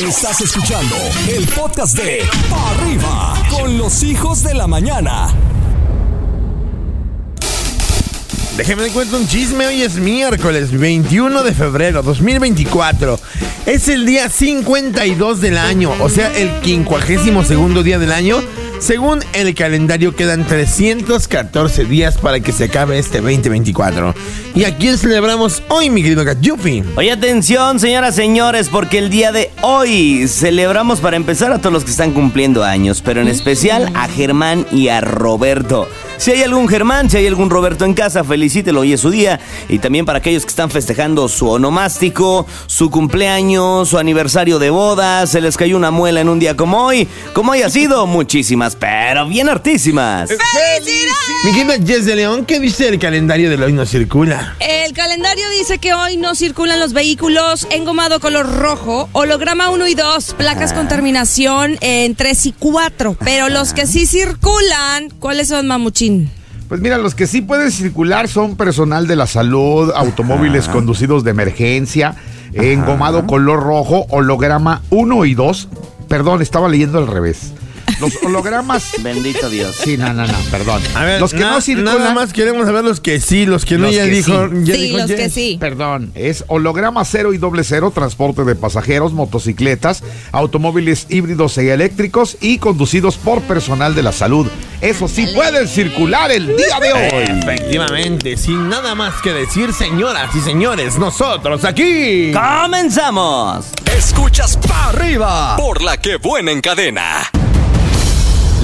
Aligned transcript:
Estás 0.00 0.40
escuchando 0.40 0.96
el 1.28 1.46
podcast 1.46 1.96
de 1.96 2.22
Arriba 2.52 3.34
con 3.48 3.78
los 3.78 4.02
hijos 4.02 4.42
de 4.42 4.52
la 4.52 4.66
mañana. 4.66 5.28
Déjeme 8.56 8.82
de 8.82 8.90
cuento 8.90 9.16
un 9.16 9.28
chisme, 9.28 9.68
hoy 9.68 9.82
es 9.82 9.94
miércoles 9.94 10.72
21 10.72 11.44
de 11.44 11.52
febrero 11.52 12.02
2024. 12.02 13.20
Es 13.66 13.86
el 13.86 14.04
día 14.04 14.28
52 14.28 15.40
del 15.40 15.58
año, 15.58 15.92
o 16.00 16.08
sea, 16.08 16.36
el 16.36 16.60
52 16.60 17.46
segundo 17.46 17.84
día 17.84 18.00
del 18.00 18.10
año. 18.10 18.42
Según 18.78 19.20
el 19.32 19.54
calendario 19.54 20.14
quedan 20.14 20.46
314 20.46 21.84
días 21.84 22.18
para 22.18 22.40
que 22.40 22.52
se 22.52 22.64
acabe 22.64 22.98
este 22.98 23.20
2024. 23.20 24.14
¿Y 24.54 24.64
a 24.64 24.76
quién 24.76 24.98
celebramos 24.98 25.62
hoy, 25.68 25.90
mi 25.90 26.02
querido 26.02 26.24
Gachufi? 26.24 26.82
Oye, 26.96 27.10
atención, 27.10 27.80
señoras, 27.80 28.14
señores, 28.14 28.68
porque 28.68 28.98
el 28.98 29.10
día 29.10 29.32
de 29.32 29.50
hoy 29.62 30.28
celebramos 30.28 31.00
para 31.00 31.16
empezar 31.16 31.52
a 31.52 31.58
todos 31.58 31.72
los 31.72 31.84
que 31.84 31.90
están 31.90 32.12
cumpliendo 32.12 32.62
años, 32.62 33.02
pero 33.02 33.20
en 33.20 33.28
especial 33.28 33.90
a 33.94 34.08
Germán 34.08 34.66
y 34.70 34.88
a 34.88 35.00
Roberto. 35.00 35.88
Si 36.24 36.30
hay 36.30 36.42
algún 36.42 36.66
Germán, 36.68 37.10
si 37.10 37.18
hay 37.18 37.26
algún 37.26 37.50
Roberto 37.50 37.84
en 37.84 37.92
casa, 37.92 38.24
felicítelo, 38.24 38.80
hoy 38.80 38.94
es 38.94 39.00
su 39.02 39.10
día. 39.10 39.38
Y 39.68 39.78
también 39.78 40.06
para 40.06 40.20
aquellos 40.20 40.44
que 40.44 40.48
están 40.48 40.70
festejando 40.70 41.28
su 41.28 41.50
onomástico, 41.50 42.46
su 42.66 42.88
cumpleaños, 42.90 43.90
su 43.90 43.98
aniversario 43.98 44.58
de 44.58 44.70
boda, 44.70 45.26
se 45.26 45.42
les 45.42 45.58
cayó 45.58 45.76
una 45.76 45.90
muela 45.90 46.22
en 46.22 46.30
un 46.30 46.38
día 46.38 46.56
como 46.56 46.86
hoy. 46.86 47.06
Como 47.34 47.52
haya 47.52 47.68
sido, 47.68 48.06
muchísimas, 48.06 48.74
pero 48.74 49.26
bien 49.26 49.50
hartísimas. 49.50 50.30
Mi 51.44 51.52
querida 51.52 51.74
Jess 51.86 52.06
de 52.06 52.16
León, 52.16 52.46
¿qué 52.46 52.58
dice 52.58 52.88
el 52.88 52.98
calendario 52.98 53.50
de 53.50 53.62
hoy 53.62 53.74
no 53.74 53.84
circula? 53.84 54.56
El 54.60 54.94
calendario 54.94 55.44
dice 55.50 55.76
que 55.76 55.92
hoy 55.92 56.16
no 56.16 56.34
circulan 56.34 56.80
los 56.80 56.94
vehículos 56.94 57.66
engomado 57.70 58.18
color 58.18 58.50
rojo, 58.50 59.10
holograma 59.12 59.68
1 59.68 59.88
y 59.88 59.94
2, 59.94 60.36
placas 60.38 60.72
con 60.72 60.88
terminación 60.88 61.76
en 61.82 62.14
3 62.14 62.46
y 62.46 62.52
4. 62.52 63.18
Pero 63.22 63.50
los 63.50 63.74
que 63.74 63.86
sí 63.86 64.06
circulan, 64.06 65.10
¿cuáles 65.20 65.48
son, 65.48 65.66
mamuchín? 65.66 66.13
Pues 66.68 66.80
mira, 66.80 66.98
los 66.98 67.14
que 67.14 67.26
sí 67.26 67.42
pueden 67.42 67.70
circular 67.70 68.26
son 68.26 68.56
personal 68.56 69.06
de 69.06 69.16
la 69.16 69.26
salud, 69.26 69.92
automóviles 69.94 70.68
conducidos 70.68 71.22
de 71.22 71.30
emergencia, 71.30 72.16
engomado 72.52 73.26
color 73.26 73.62
rojo, 73.62 74.06
holograma 74.10 74.82
1 74.90 75.24
y 75.26 75.34
2. 75.34 75.68
Perdón, 76.08 76.42
estaba 76.42 76.68
leyendo 76.68 76.98
al 76.98 77.06
revés. 77.06 77.52
Los 78.00 78.16
hologramas. 78.22 78.90
Bendito 79.00 79.48
Dios. 79.50 79.76
Sí, 79.76 79.96
no, 79.96 80.12
no, 80.12 80.26
no, 80.26 80.34
perdón. 80.50 80.82
A 80.94 81.04
ver, 81.04 81.20
los 81.20 81.32
que 81.32 81.40
na- 81.40 81.52
no 81.52 81.60
circulan. 81.60 81.98
Nada 81.98 82.14
más 82.14 82.32
queremos 82.32 82.66
saber 82.66 82.84
los 82.84 83.00
que 83.00 83.20
sí, 83.20 83.46
los 83.46 83.64
que 83.64 83.76
no 83.78 83.86
Los 83.86 83.94
ya 83.94 84.04
que 84.04 84.10
dijo. 84.10 84.48
sí. 84.48 84.54
ya 84.64 84.74
Sí, 84.74 84.82
dijo 84.82 84.98
los 84.98 85.10
que 85.10 85.30
sí. 85.30 85.56
Perdón, 85.60 86.12
es 86.14 86.44
holograma 86.48 87.04
cero 87.04 87.32
y 87.34 87.38
doble 87.38 87.64
cero, 87.64 87.92
transporte 87.94 88.44
de 88.44 88.54
pasajeros, 88.56 89.12
motocicletas, 89.12 90.02
automóviles 90.32 91.06
híbridos 91.08 91.56
e 91.58 91.70
eléctricos 91.72 92.36
y 92.40 92.58
conducidos 92.58 93.16
por 93.16 93.42
personal 93.42 93.94
de 93.94 94.02
la 94.02 94.12
salud. 94.12 94.46
Eso 94.80 95.08
sí 95.08 95.26
pueden 95.34 95.66
circular 95.68 96.30
el 96.30 96.46
día 96.56 96.78
de 96.80 96.92
hoy. 96.92 97.38
Efectivamente, 97.38 98.36
sin 98.36 98.68
nada 98.68 98.94
más 98.94 99.14
que 99.22 99.32
decir, 99.32 99.72
señoras 99.72 100.34
y 100.34 100.40
señores, 100.40 100.98
nosotros 100.98 101.64
aquí. 101.64 102.32
¡Comenzamos! 102.32 103.66
Escuchas 103.96 104.58
Pa' 104.58 104.88
Arriba 104.90 105.56
por 105.56 105.80
la 105.82 105.96
que 105.96 106.16
buena 106.16 106.50
en 106.52 106.60
cadena. 106.60 107.30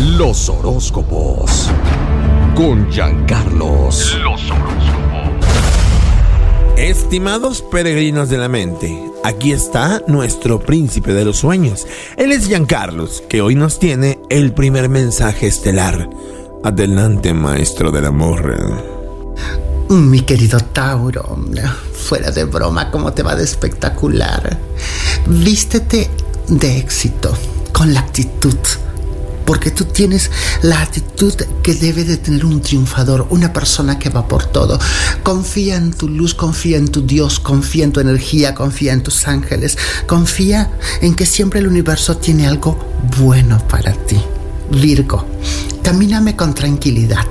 Los 0.02 0.48
horóscopos. 0.48 1.68
Con 2.54 2.90
Giancarlos. 2.90 4.16
Los 4.22 4.40
Estimados 6.78 7.60
peregrinos 7.60 8.30
de 8.30 8.38
la 8.38 8.48
mente, 8.48 9.12
aquí 9.22 9.52
está 9.52 10.02
nuestro 10.06 10.58
príncipe 10.58 11.12
de 11.12 11.26
los 11.26 11.36
sueños. 11.36 11.86
Él 12.16 12.32
es 12.32 12.46
Giancarlos, 12.46 13.22
que 13.28 13.42
hoy 13.42 13.56
nos 13.56 13.78
tiene 13.78 14.18
el 14.30 14.54
primer 14.54 14.88
mensaje 14.88 15.48
estelar. 15.48 16.08
Adelante, 16.64 17.34
maestro 17.34 17.90
del 17.90 18.06
amor. 18.06 18.82
Mi 19.90 20.22
querido 20.22 20.60
Tauro, 20.60 21.38
fuera 21.92 22.30
de 22.30 22.44
broma, 22.44 22.90
¿cómo 22.90 23.12
te 23.12 23.22
va 23.22 23.36
de 23.36 23.44
espectacular? 23.44 24.58
Vístete 25.26 26.08
de 26.48 26.78
éxito, 26.78 27.36
con 27.72 27.92
la 27.92 28.00
actitud, 28.00 28.56
porque 29.50 29.72
tú 29.72 29.84
tienes 29.84 30.30
la 30.62 30.80
actitud 30.80 31.34
que 31.60 31.74
debe 31.74 32.04
de 32.04 32.16
tener 32.18 32.44
un 32.44 32.62
triunfador, 32.62 33.26
una 33.30 33.52
persona 33.52 33.98
que 33.98 34.08
va 34.08 34.28
por 34.28 34.44
todo. 34.44 34.78
Confía 35.24 35.74
en 35.74 35.92
tu 35.92 36.08
luz, 36.08 36.34
confía 36.34 36.76
en 36.76 36.86
tu 36.86 37.04
Dios, 37.04 37.40
confía 37.40 37.82
en 37.82 37.90
tu 37.90 37.98
energía, 37.98 38.54
confía 38.54 38.92
en 38.92 39.02
tus 39.02 39.26
ángeles, 39.26 39.76
confía 40.06 40.70
en 41.00 41.16
que 41.16 41.26
siempre 41.26 41.58
el 41.58 41.66
universo 41.66 42.16
tiene 42.16 42.46
algo 42.46 42.78
bueno 43.18 43.58
para 43.66 43.92
ti. 43.92 44.22
Virgo, 44.70 45.26
camíname 45.82 46.36
con 46.36 46.54
tranquilidad. 46.54 47.26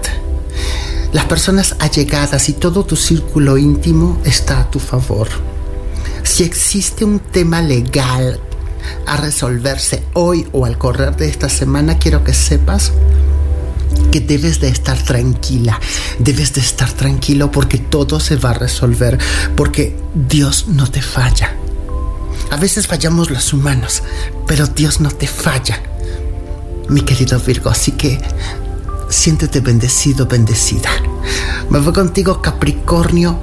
Las 1.13 1.23
personas 1.23 1.77
allegadas 1.79 2.49
y 2.49 2.51
todo 2.51 2.83
tu 2.83 2.97
círculo 2.97 3.57
íntimo 3.57 4.19
está 4.25 4.59
a 4.59 4.69
tu 4.69 4.79
favor. 4.79 5.29
Si 6.23 6.43
existe 6.43 7.05
un 7.05 7.19
tema 7.19 7.61
legal 7.61 8.41
a 9.05 9.17
resolverse 9.17 10.03
hoy 10.13 10.47
o 10.51 10.65
al 10.65 10.77
correr 10.77 11.15
de 11.15 11.27
esta 11.27 11.49
semana, 11.49 11.97
quiero 11.97 12.23
que 12.23 12.33
sepas 12.33 12.91
que 14.11 14.19
debes 14.19 14.59
de 14.59 14.69
estar 14.69 14.97
tranquila, 14.97 15.79
debes 16.19 16.53
de 16.53 16.61
estar 16.61 16.91
tranquilo 16.91 17.51
porque 17.51 17.77
todo 17.77 18.19
se 18.19 18.35
va 18.35 18.51
a 18.51 18.53
resolver, 18.53 19.17
porque 19.55 19.95
Dios 20.13 20.67
no 20.67 20.89
te 20.89 21.01
falla. 21.01 21.55
A 22.51 22.57
veces 22.57 22.87
fallamos 22.87 23.29
los 23.29 23.53
humanos, 23.53 24.01
pero 24.47 24.65
Dios 24.67 25.01
no 25.01 25.11
te 25.11 25.27
falla, 25.27 25.81
mi 26.87 27.01
querido 27.01 27.39
Virgo, 27.39 27.69
así 27.69 27.91
que 27.91 28.19
siéntete 29.09 29.59
bendecido, 29.59 30.25
bendecida. 30.25 30.89
Me 31.69 31.79
voy 31.79 31.93
contigo, 31.93 32.41
Capricornio. 32.41 33.39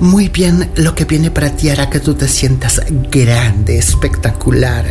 Muy 0.00 0.28
bien, 0.28 0.70
lo 0.76 0.94
que 0.94 1.04
viene 1.04 1.30
para 1.30 1.54
ti 1.56 1.70
hará 1.70 1.88
que 1.88 2.00
tú 2.00 2.14
te 2.14 2.28
sientas 2.28 2.80
grande, 3.10 3.78
espectacular. 3.78 4.84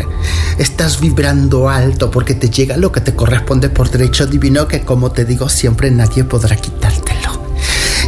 Estás 0.57 0.99
vibrando 1.01 1.69
alto 1.69 2.09
porque 2.09 2.33
te 2.33 2.49
llega 2.49 2.77
lo 2.77 2.91
que 2.91 3.01
te 3.01 3.13
corresponde 3.13 3.69
por 3.69 3.91
derecho 3.91 4.25
divino 4.25 4.67
que 4.67 4.81
como 4.81 5.11
te 5.11 5.25
digo 5.25 5.49
siempre 5.49 5.91
nadie 5.91 6.23
podrá 6.23 6.55
quitártelo. 6.55 7.43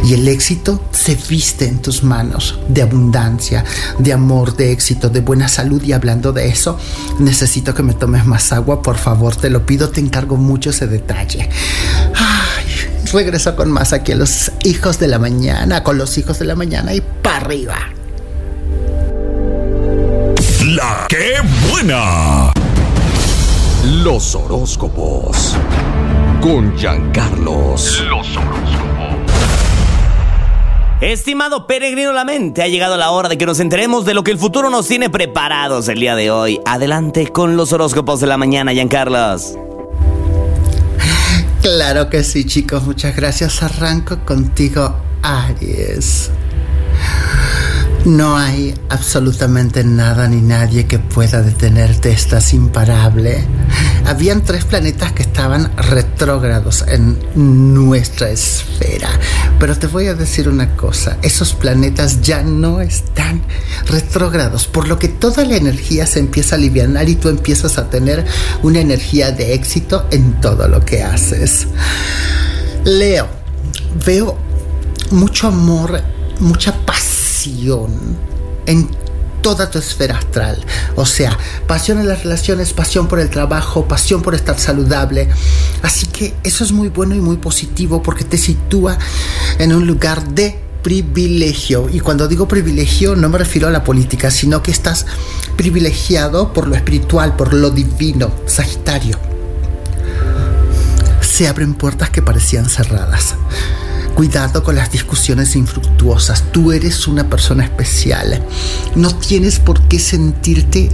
Y 0.04 0.14
el 0.14 0.28
éxito 0.28 0.82
se 0.92 1.16
viste 1.28 1.66
en 1.66 1.82
tus 1.82 2.02
manos 2.02 2.58
de 2.68 2.82
abundancia, 2.82 3.64
de 3.98 4.12
amor, 4.12 4.56
de 4.56 4.72
éxito, 4.72 5.08
de 5.08 5.20
buena 5.20 5.48
salud. 5.48 5.82
Y 5.82 5.92
hablando 5.92 6.32
de 6.32 6.48
eso, 6.48 6.78
necesito 7.18 7.74
que 7.74 7.82
me 7.82 7.94
tomes 7.94 8.24
más 8.24 8.52
agua, 8.52 8.82
por 8.82 8.98
favor, 8.98 9.34
te 9.36 9.50
lo 9.50 9.66
pido, 9.66 9.88
te 9.88 10.00
encargo 10.00 10.36
mucho 10.36 10.70
ese 10.70 10.86
detalle. 10.86 11.48
Ay, 12.14 12.35
regreso 13.16 13.56
con 13.56 13.72
más 13.72 13.94
aquí 13.94 14.12
a 14.12 14.16
los 14.16 14.52
hijos 14.62 14.98
de 14.98 15.08
la 15.08 15.18
mañana, 15.18 15.82
con 15.82 15.96
los 15.96 16.18
hijos 16.18 16.38
de 16.38 16.44
la 16.44 16.54
mañana 16.54 16.92
y 16.92 17.00
para 17.00 17.36
arriba. 17.38 17.76
La 20.66 21.06
que 21.08 21.36
buena. 21.70 22.52
Los 24.04 24.34
horóscopos. 24.34 25.56
Con 26.42 26.76
Giancarlos. 26.76 28.04
Los 28.10 28.26
Estimado 31.00 31.66
peregrino 31.66 32.12
la 32.12 32.24
mente, 32.24 32.62
ha 32.62 32.68
llegado 32.68 32.96
la 32.96 33.10
hora 33.10 33.28
de 33.28 33.38
que 33.38 33.46
nos 33.46 33.60
enteremos 33.60 34.04
de 34.04 34.14
lo 34.14 34.24
que 34.24 34.30
el 34.30 34.38
futuro 34.38 34.70
nos 34.70 34.88
tiene 34.88 35.08
preparados 35.08 35.88
el 35.88 36.00
día 36.00 36.16
de 36.16 36.30
hoy. 36.30 36.60
Adelante 36.66 37.28
con 37.28 37.56
los 37.56 37.72
horóscopos 37.72 38.20
de 38.20 38.26
la 38.26 38.36
mañana, 38.36 38.72
Giancarlos. 38.72 39.56
Claro 41.66 42.08
que 42.08 42.22
sí, 42.22 42.44
chicos, 42.44 42.84
muchas 42.84 43.16
gracias. 43.16 43.60
Arranco 43.60 44.24
contigo, 44.24 45.02
Aries. 45.20 46.30
No 48.06 48.38
hay 48.38 48.72
absolutamente 48.88 49.82
nada 49.82 50.28
ni 50.28 50.40
nadie 50.40 50.86
que 50.86 51.00
pueda 51.00 51.42
detenerte, 51.42 52.12
estás 52.12 52.54
imparable. 52.54 53.44
Habían 54.04 54.44
tres 54.44 54.64
planetas 54.64 55.10
que 55.10 55.22
estaban 55.22 55.76
retrógrados 55.76 56.84
en 56.86 57.18
nuestra 57.34 58.30
esfera, 58.30 59.10
pero 59.58 59.76
te 59.76 59.88
voy 59.88 60.06
a 60.06 60.14
decir 60.14 60.48
una 60.48 60.76
cosa, 60.76 61.16
esos 61.20 61.54
planetas 61.54 62.22
ya 62.22 62.44
no 62.44 62.80
están 62.80 63.42
retrógrados, 63.88 64.68
por 64.68 64.86
lo 64.86 65.00
que 65.00 65.08
toda 65.08 65.44
la 65.44 65.56
energía 65.56 66.06
se 66.06 66.20
empieza 66.20 66.54
a 66.54 66.58
aliviar 66.58 67.08
y 67.08 67.16
tú 67.16 67.28
empiezas 67.28 67.76
a 67.76 67.90
tener 67.90 68.24
una 68.62 68.78
energía 68.78 69.32
de 69.32 69.54
éxito 69.54 70.06
en 70.12 70.40
todo 70.40 70.68
lo 70.68 70.84
que 70.84 71.02
haces. 71.02 71.66
Leo, 72.84 73.26
veo 74.06 74.38
mucho 75.10 75.48
amor, 75.48 76.00
mucha 76.38 76.72
pasión 77.46 77.92
en 78.66 78.88
toda 79.40 79.70
tu 79.70 79.78
esfera 79.78 80.18
astral. 80.18 80.64
O 80.96 81.06
sea, 81.06 81.38
pasión 81.68 82.00
en 82.00 82.08
las 82.08 82.24
relaciones, 82.24 82.72
pasión 82.72 83.06
por 83.06 83.20
el 83.20 83.30
trabajo, 83.30 83.86
pasión 83.86 84.22
por 84.22 84.34
estar 84.34 84.58
saludable. 84.58 85.28
Así 85.82 86.06
que 86.06 86.34
eso 86.42 86.64
es 86.64 86.72
muy 86.72 86.88
bueno 86.88 87.14
y 87.14 87.20
muy 87.20 87.36
positivo 87.36 88.02
porque 88.02 88.24
te 88.24 88.36
sitúa 88.36 88.98
en 89.58 89.72
un 89.72 89.86
lugar 89.86 90.26
de 90.28 90.58
privilegio. 90.82 91.88
Y 91.88 92.00
cuando 92.00 92.26
digo 92.26 92.48
privilegio 92.48 93.14
no 93.14 93.28
me 93.28 93.38
refiero 93.38 93.68
a 93.68 93.70
la 93.70 93.84
política, 93.84 94.32
sino 94.32 94.62
que 94.62 94.72
estás 94.72 95.06
privilegiado 95.56 96.52
por 96.52 96.66
lo 96.66 96.74
espiritual, 96.74 97.36
por 97.36 97.54
lo 97.54 97.70
divino, 97.70 98.32
Sagitario. 98.46 99.18
Se 101.20 101.46
abren 101.46 101.74
puertas 101.74 102.10
que 102.10 102.22
parecían 102.22 102.68
cerradas. 102.68 103.36
Cuidado 104.16 104.62
con 104.62 104.76
las 104.76 104.90
discusiones 104.90 105.56
infructuosas. 105.56 106.50
Tú 106.50 106.72
eres 106.72 107.06
una 107.06 107.28
persona 107.28 107.64
especial. 107.64 108.42
No 108.94 109.14
tienes 109.14 109.58
por 109.58 109.82
qué 109.88 109.98
sentirte 109.98 110.88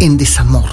en 0.00 0.18
desamor. 0.18 0.68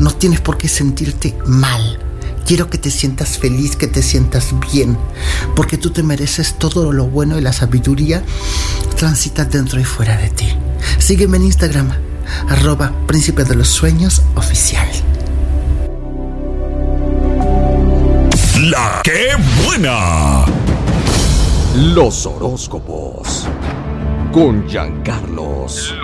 No 0.00 0.10
tienes 0.10 0.40
por 0.40 0.58
qué 0.58 0.66
sentirte 0.66 1.38
mal. 1.46 2.00
Quiero 2.46 2.68
que 2.68 2.78
te 2.78 2.90
sientas 2.90 3.38
feliz, 3.38 3.76
que 3.76 3.86
te 3.86 4.02
sientas 4.02 4.48
bien, 4.72 4.98
porque 5.54 5.78
tú 5.78 5.90
te 5.90 6.02
mereces 6.02 6.58
todo 6.58 6.92
lo 6.92 7.06
bueno 7.06 7.38
y 7.38 7.40
la 7.40 7.52
sabiduría 7.52 8.24
transita 8.96 9.44
dentro 9.44 9.78
y 9.78 9.84
fuera 9.84 10.16
de 10.16 10.30
ti. 10.30 10.48
Sígueme 10.98 11.36
en 11.36 11.44
Instagram, 11.44 11.92
arroba 12.48 12.92
príncipe 13.06 13.44
de 13.44 13.54
los 13.54 13.68
sueños 13.68 14.20
oficial. 14.34 14.88
La 18.70 19.00
que 19.02 19.30
buena. 19.64 20.44
Los 21.74 22.26
horóscopos. 22.26 23.46
Con 24.30 24.68
Giancarlos. 24.68 25.94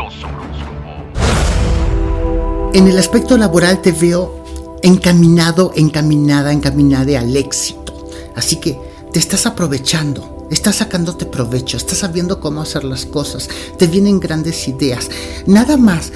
En 2.72 2.88
el 2.88 2.96
aspecto 2.96 3.36
laboral 3.36 3.82
te 3.82 3.92
veo 3.92 4.78
encaminado, 4.82 5.72
encaminada, 5.76 6.52
encaminada 6.52 7.18
al 7.18 7.36
éxito. 7.36 8.08
Así 8.34 8.56
que 8.56 8.80
te 9.12 9.18
estás 9.18 9.44
aprovechando, 9.44 10.48
estás 10.50 10.76
sacándote 10.76 11.26
provecho, 11.26 11.76
estás 11.76 11.98
sabiendo 11.98 12.40
cómo 12.40 12.62
hacer 12.62 12.84
las 12.84 13.04
cosas, 13.04 13.50
te 13.76 13.88
vienen 13.88 14.20
grandes 14.20 14.66
ideas. 14.68 15.10
Nada 15.44 15.76
más, 15.76 16.12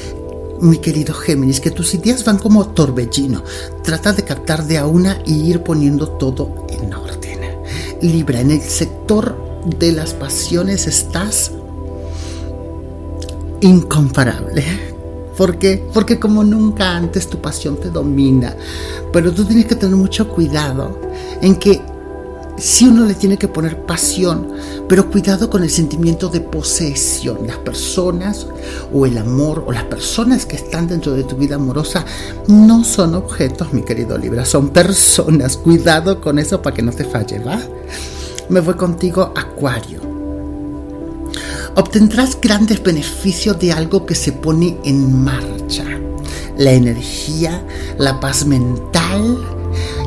mi 0.60 0.78
querido 0.78 1.14
Géminis, 1.14 1.60
que 1.60 1.70
tus 1.70 1.94
ideas 1.94 2.24
van 2.24 2.38
como 2.38 2.68
torbellino. 2.68 3.42
Trata 3.82 4.12
de 4.12 4.24
captar 4.24 4.66
de 4.66 4.78
a 4.78 4.86
una 4.86 5.18
y 5.24 5.48
ir 5.48 5.62
poniendo 5.62 6.08
todo 6.08 6.66
en 6.68 6.92
orden. 6.92 7.40
Libra, 8.00 8.40
en 8.40 8.52
el 8.52 8.60
sector 8.60 9.36
de 9.78 9.92
las 9.92 10.14
pasiones 10.14 10.86
estás 10.86 11.52
incomparable. 13.60 14.64
¿Por 15.36 15.58
qué? 15.58 15.84
Porque 15.94 16.18
como 16.18 16.42
nunca 16.42 16.96
antes 16.96 17.28
tu 17.28 17.40
pasión 17.40 17.78
te 17.78 17.90
domina. 17.90 18.56
Pero 19.12 19.32
tú 19.32 19.44
tienes 19.44 19.66
que 19.66 19.76
tener 19.76 19.96
mucho 19.96 20.28
cuidado 20.28 20.98
en 21.40 21.56
que 21.56 21.80
si 22.58 22.86
uno 22.86 23.04
le 23.04 23.14
tiene 23.14 23.38
que 23.38 23.48
poner 23.48 23.84
pasión, 23.84 24.48
pero 24.88 25.10
cuidado 25.10 25.48
con 25.48 25.62
el 25.62 25.70
sentimiento 25.70 26.28
de 26.28 26.40
posesión. 26.40 27.46
Las 27.46 27.58
personas 27.58 28.46
o 28.92 29.06
el 29.06 29.18
amor 29.18 29.64
o 29.66 29.72
las 29.72 29.84
personas 29.84 30.46
que 30.46 30.56
están 30.56 30.88
dentro 30.88 31.12
de 31.12 31.24
tu 31.24 31.36
vida 31.36 31.56
amorosa 31.56 32.04
no 32.48 32.84
son 32.84 33.14
objetos, 33.14 33.72
mi 33.72 33.82
querido 33.82 34.18
Libra, 34.18 34.44
son 34.44 34.70
personas. 34.70 35.56
Cuidado 35.56 36.20
con 36.20 36.38
eso 36.38 36.60
para 36.62 36.74
que 36.74 36.82
no 36.82 36.92
te 36.92 37.04
falle, 37.04 37.38
¿va? 37.38 37.60
Me 38.48 38.60
voy 38.60 38.74
contigo, 38.74 39.32
Acuario. 39.36 40.00
Obtendrás 41.76 42.40
grandes 42.40 42.82
beneficios 42.82 43.58
de 43.58 43.72
algo 43.72 44.04
que 44.04 44.14
se 44.14 44.32
pone 44.32 44.78
en 44.84 45.22
marcha. 45.22 45.84
La 46.56 46.72
energía, 46.72 47.64
la 47.98 48.18
paz 48.18 48.44
mental 48.44 49.38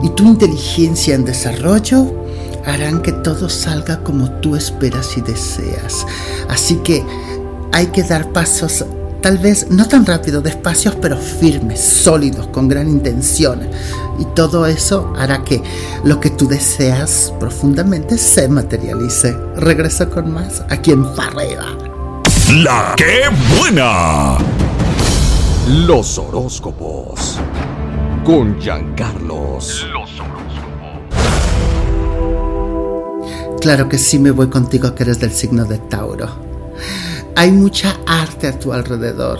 y 0.03 0.09
tu 0.09 0.25
inteligencia 0.25 1.15
en 1.15 1.23
desarrollo 1.23 2.20
harán 2.65 3.01
que 3.01 3.11
todo 3.11 3.49
salga 3.49 4.03
como 4.03 4.29
tú 4.41 4.55
esperas 4.55 5.17
y 5.17 5.21
deseas. 5.21 6.05
Así 6.49 6.75
que 6.77 7.03
hay 7.71 7.87
que 7.87 8.03
dar 8.03 8.31
pasos, 8.31 8.85
tal 9.21 9.37
vez 9.37 9.67
no 9.69 9.87
tan 9.87 10.05
rápido, 10.05 10.41
despacios, 10.41 10.95
pero 11.01 11.17
firmes, 11.17 11.79
sólidos, 11.79 12.47
con 12.47 12.67
gran 12.67 12.89
intención. 12.89 13.61
Y 14.19 14.25
todo 14.35 14.65
eso 14.65 15.13
hará 15.17 15.43
que 15.43 15.63
lo 16.03 16.19
que 16.19 16.29
tú 16.29 16.47
deseas 16.47 17.33
profundamente 17.39 18.17
se 18.17 18.47
materialice. 18.47 19.35
Regreso 19.55 20.09
con 20.09 20.31
más 20.31 20.63
aquí 20.69 20.91
en 20.91 21.05
Farreva. 21.15 21.77
La 22.53 22.93
que 22.97 23.23
buena. 23.57 24.37
Los 25.67 26.17
horóscopos. 26.17 27.39
Con 28.25 28.59
Giancarlos. 28.59 29.87
Claro 33.61 33.87
que 33.87 33.99
sí 33.99 34.17
me 34.17 34.31
voy 34.31 34.47
contigo 34.47 34.95
que 34.95 35.03
eres 35.03 35.19
del 35.19 35.31
signo 35.31 35.65
de 35.65 35.77
Tauro. 35.77 36.27
Hay 37.35 37.51
mucha 37.51 37.95
arte 38.07 38.47
a 38.47 38.57
tu 38.57 38.73
alrededor. 38.73 39.37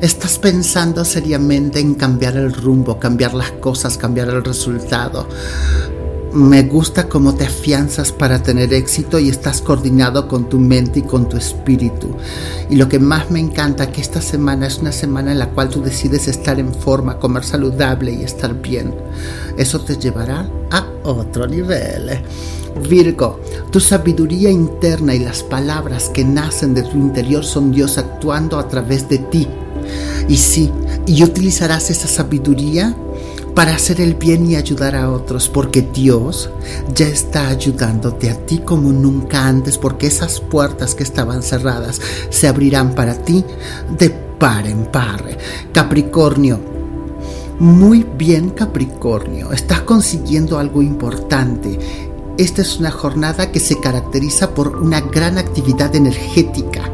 Estás 0.00 0.40
pensando 0.40 1.04
seriamente 1.04 1.78
en 1.78 1.94
cambiar 1.94 2.36
el 2.36 2.52
rumbo, 2.52 2.98
cambiar 2.98 3.34
las 3.34 3.52
cosas, 3.52 3.96
cambiar 3.96 4.28
el 4.28 4.42
resultado. 4.42 5.28
Me 6.32 6.64
gusta 6.64 7.08
cómo 7.08 7.36
te 7.36 7.46
afianzas 7.46 8.10
para 8.10 8.42
tener 8.42 8.74
éxito 8.74 9.20
y 9.20 9.28
estás 9.28 9.62
coordinado 9.62 10.26
con 10.26 10.48
tu 10.48 10.58
mente 10.58 10.98
y 10.98 11.02
con 11.02 11.28
tu 11.28 11.36
espíritu. 11.36 12.16
Y 12.70 12.74
lo 12.74 12.88
que 12.88 12.98
más 12.98 13.30
me 13.30 13.38
encanta 13.38 13.92
que 13.92 14.00
esta 14.00 14.20
semana 14.20 14.66
es 14.66 14.78
una 14.78 14.90
semana 14.90 15.30
en 15.30 15.38
la 15.38 15.50
cual 15.50 15.68
tú 15.68 15.80
decides 15.80 16.26
estar 16.26 16.58
en 16.58 16.74
forma, 16.74 17.20
comer 17.20 17.44
saludable 17.44 18.12
y 18.12 18.24
estar 18.24 18.60
bien. 18.60 18.92
Eso 19.56 19.80
te 19.80 19.96
llevará 19.96 20.50
a 20.72 20.86
otro 21.04 21.46
nivel. 21.46 22.24
Virgo, 22.88 23.40
tu 23.70 23.80
sabiduría 23.80 24.50
interna 24.50 25.14
y 25.14 25.20
las 25.20 25.42
palabras 25.42 26.08
que 26.08 26.24
nacen 26.24 26.74
de 26.74 26.82
tu 26.82 26.96
interior 26.96 27.44
son 27.44 27.72
Dios 27.72 27.98
actuando 27.98 28.58
a 28.58 28.68
través 28.68 29.08
de 29.08 29.18
ti. 29.18 29.48
Y 30.28 30.36
sí, 30.36 30.70
y 31.06 31.22
utilizarás 31.22 31.90
esa 31.90 32.08
sabiduría 32.08 32.96
para 33.54 33.74
hacer 33.74 34.00
el 34.00 34.14
bien 34.14 34.50
y 34.50 34.56
ayudar 34.56 34.96
a 34.96 35.10
otros, 35.10 35.48
porque 35.48 35.82
Dios 35.82 36.50
ya 36.94 37.06
está 37.06 37.48
ayudándote 37.48 38.30
a 38.30 38.46
ti 38.46 38.58
como 38.58 38.92
nunca 38.92 39.46
antes, 39.46 39.76
porque 39.76 40.06
esas 40.06 40.40
puertas 40.40 40.94
que 40.94 41.02
estaban 41.02 41.42
cerradas 41.42 42.00
se 42.30 42.48
abrirán 42.48 42.94
para 42.94 43.14
ti 43.14 43.44
de 43.98 44.10
par 44.10 44.66
en 44.66 44.86
par. 44.86 45.22
Capricornio, 45.72 46.60
muy 47.58 48.06
bien 48.16 48.50
Capricornio, 48.50 49.52
estás 49.52 49.82
consiguiendo 49.82 50.58
algo 50.58 50.80
importante. 50.80 51.78
Esta 52.38 52.62
es 52.62 52.78
una 52.78 52.90
jornada 52.90 53.52
que 53.52 53.60
se 53.60 53.78
caracteriza 53.78 54.54
por 54.54 54.76
una 54.76 55.00
gran 55.00 55.36
actividad 55.36 55.94
energética. 55.94 56.90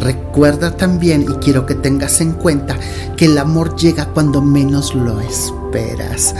Recuerda 0.00 0.76
también, 0.76 1.22
y 1.22 1.34
quiero 1.44 1.66
que 1.66 1.74
tengas 1.74 2.20
en 2.20 2.32
cuenta, 2.32 2.78
que 3.16 3.24
el 3.24 3.36
amor 3.38 3.76
llega 3.76 4.06
cuando 4.06 4.40
menos 4.40 4.94
lo 4.94 5.20
esperas. 5.20 6.34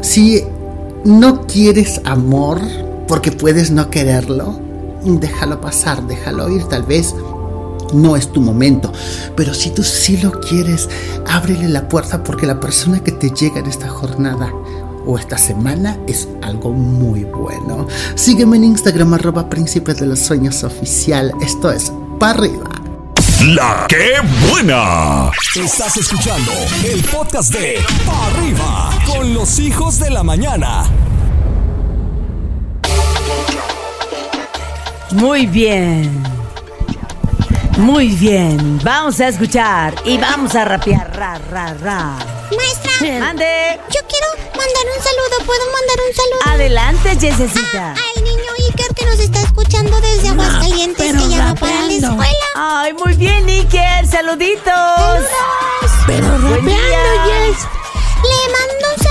Si 0.00 0.42
no 1.04 1.46
quieres 1.46 2.00
amor, 2.04 2.60
porque 3.06 3.30
puedes 3.30 3.70
no 3.70 3.90
quererlo, 3.90 4.58
déjalo 5.04 5.60
pasar, 5.60 6.06
déjalo 6.06 6.48
ir, 6.48 6.64
tal 6.64 6.84
vez 6.84 7.14
no 7.92 8.16
es 8.16 8.32
tu 8.32 8.40
momento. 8.40 8.92
Pero 9.36 9.52
si 9.52 9.70
tú 9.70 9.82
sí 9.82 10.16
lo 10.16 10.32
quieres, 10.40 10.88
ábrele 11.26 11.68
la 11.68 11.88
puerta 11.88 12.22
porque 12.22 12.46
la 12.46 12.60
persona 12.60 13.00
que 13.00 13.12
te 13.12 13.30
llega 13.30 13.60
en 13.60 13.66
esta 13.66 13.88
jornada 13.88 14.52
o 15.06 15.18
esta 15.18 15.38
semana 15.38 15.98
es 16.06 16.28
algo 16.42 16.72
muy 16.72 17.24
bueno. 17.24 17.86
Sígueme 18.14 18.56
en 18.56 18.64
Instagram 18.64 19.14
arroba 19.14 19.48
príncipe 19.48 19.94
de 19.94 20.06
los 20.06 20.20
sueños 20.20 20.64
oficial. 20.64 21.32
Esto 21.40 21.70
es 21.70 21.92
para 22.18 22.32
arriba. 22.32 22.70
La 23.46 23.86
que 23.88 24.14
buena. 24.48 25.30
Estás 25.56 25.96
escuchando 25.96 26.52
el 26.84 27.02
podcast 27.04 27.52
de 27.52 27.78
Pa' 28.06 28.26
Arriba 28.28 28.90
con 29.04 29.34
los 29.34 29.58
hijos 29.58 29.98
de 29.98 30.10
la 30.10 30.22
mañana. 30.22 30.84
Muy 35.10 35.46
bien. 35.46 36.22
Muy 37.78 38.08
bien. 38.08 38.80
Vamos 38.84 39.18
a 39.20 39.28
escuchar 39.28 39.94
y 40.04 40.18
vamos 40.18 40.54
a 40.54 40.64
rapear. 40.64 41.16
Ra, 41.16 41.38
ra, 41.50 41.74
ra. 41.74 42.31
Maestra, 42.56 43.28
Ande. 43.30 43.80
yo 43.88 44.00
quiero 44.08 44.26
mandar 44.50 44.84
un 44.96 45.02
saludo. 45.02 45.46
¿Puedo 45.46 45.64
mandar 45.72 45.96
un 46.08 46.14
saludo? 46.14 46.54
Adelante, 46.54 47.16
Jessecita. 47.20 47.94
Ah, 47.96 48.02
al 48.16 48.24
niño 48.24 48.50
Iker 48.68 48.94
que 48.94 49.04
nos 49.06 49.18
está 49.18 49.40
escuchando 49.40 50.00
desde 50.00 50.28
Aguascalientes, 50.28 51.12
que 51.12 51.28
ya 51.28 51.44
va 51.46 51.54
para 51.54 51.86
la 51.86 51.92
escuela. 51.92 52.46
Ay, 52.54 52.92
muy 52.94 53.14
bien, 53.14 53.48
Iker. 53.48 54.06
Saluditos. 54.06 55.24
Pero 56.06 56.26
Buen 56.38 56.64
día. 56.66 56.76
Le 56.76 58.52
mando 58.52 58.86
un 58.96 59.01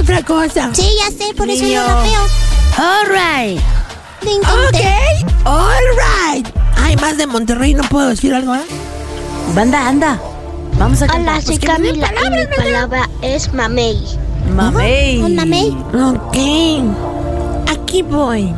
otra 0.00 0.22
cosa. 0.22 0.70
Sí, 0.72 0.88
ya 0.98 1.10
sé, 1.10 1.34
por 1.34 1.48
eso 1.48 1.66
yo 1.66 1.82
rapeo. 1.86 2.20
All 2.78 3.06
right. 3.08 3.60
Ok. 4.22 4.80
All 5.44 5.84
right. 5.96 6.46
Ay, 6.76 6.96
más 6.96 7.16
de 7.16 7.26
Monterrey, 7.26 7.74
¿no 7.74 7.82
puedo 7.84 8.08
decir 8.08 8.34
algo, 8.34 8.54
eh? 8.54 8.64
Banda, 9.54 9.88
anda. 9.88 10.20
Vamos 10.78 11.02
a 11.02 11.06
cantar. 11.06 11.34
Hola, 11.36 11.42
soy 11.42 11.58
den 11.58 11.70
Camila 11.70 11.92
y 11.92 12.14
palabras, 12.14 12.48
mi 12.48 12.56
palabra 12.56 13.10
es 13.22 13.52
mamey. 13.52 14.02
Mamey. 14.54 15.22
Un 15.22 15.34
mamey. 15.36 15.76
Ok. 15.92 17.70
Aquí 17.70 18.02
voy. 18.02 18.54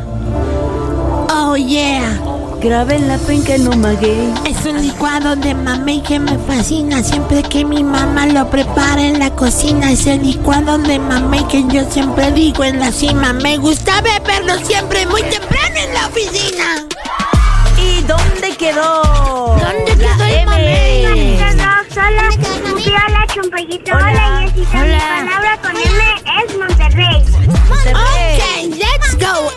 Oh, 1.30 1.56
yeah. 1.56 2.31
Graben 2.62 3.08
la 3.08 3.18
penca, 3.18 3.58
no 3.58 3.72
maguey. 3.72 4.32
Es 4.48 4.64
un 4.64 4.80
licuado 4.80 5.34
de 5.34 5.52
mamey 5.52 6.00
que 6.00 6.20
me 6.20 6.38
fascina 6.38 7.02
Siempre 7.02 7.42
que 7.42 7.64
mi 7.64 7.82
mamá 7.82 8.26
lo 8.26 8.48
prepara 8.50 9.02
en 9.02 9.18
la 9.18 9.30
cocina 9.30 9.90
Es 9.90 10.06
el 10.06 10.22
licuado 10.22 10.78
de 10.78 10.98
mamey 11.00 11.44
que 11.48 11.64
yo 11.68 11.82
siempre 11.90 12.30
digo 12.30 12.62
en 12.62 12.78
la 12.78 12.92
cima 12.92 13.32
Me 13.32 13.56
gusta 13.58 14.00
beberlo 14.00 14.54
siempre 14.64 15.04
muy 15.06 15.22
temprano 15.22 15.74
en 15.76 15.92
la 15.94 16.06
oficina 16.06 16.86
¿Y 17.78 18.00
dónde 18.02 18.56
quedó? 18.56 19.02
¿Dónde 19.02 19.96
la 19.96 20.16
quedó 20.16 20.24
el 20.24 20.46
mamey? 20.46 21.38
Hola, 21.94 22.30
Pupi, 22.64 22.90
hola, 22.90 23.26
Chumpellito, 23.34 23.92
Hola. 23.94 24.06
hola, 24.08 24.50
Jessica. 24.54 24.82
Mi 24.82 24.98
palabra 24.98 25.58
con 25.62 25.72
M 25.72 26.00
es 26.44 26.58
Monterrey. 26.58 27.22
Monterrey. 27.68 28.70
Ok, 28.70 28.78
let's 28.78 29.18
go 29.18 29.50
en 29.50 29.51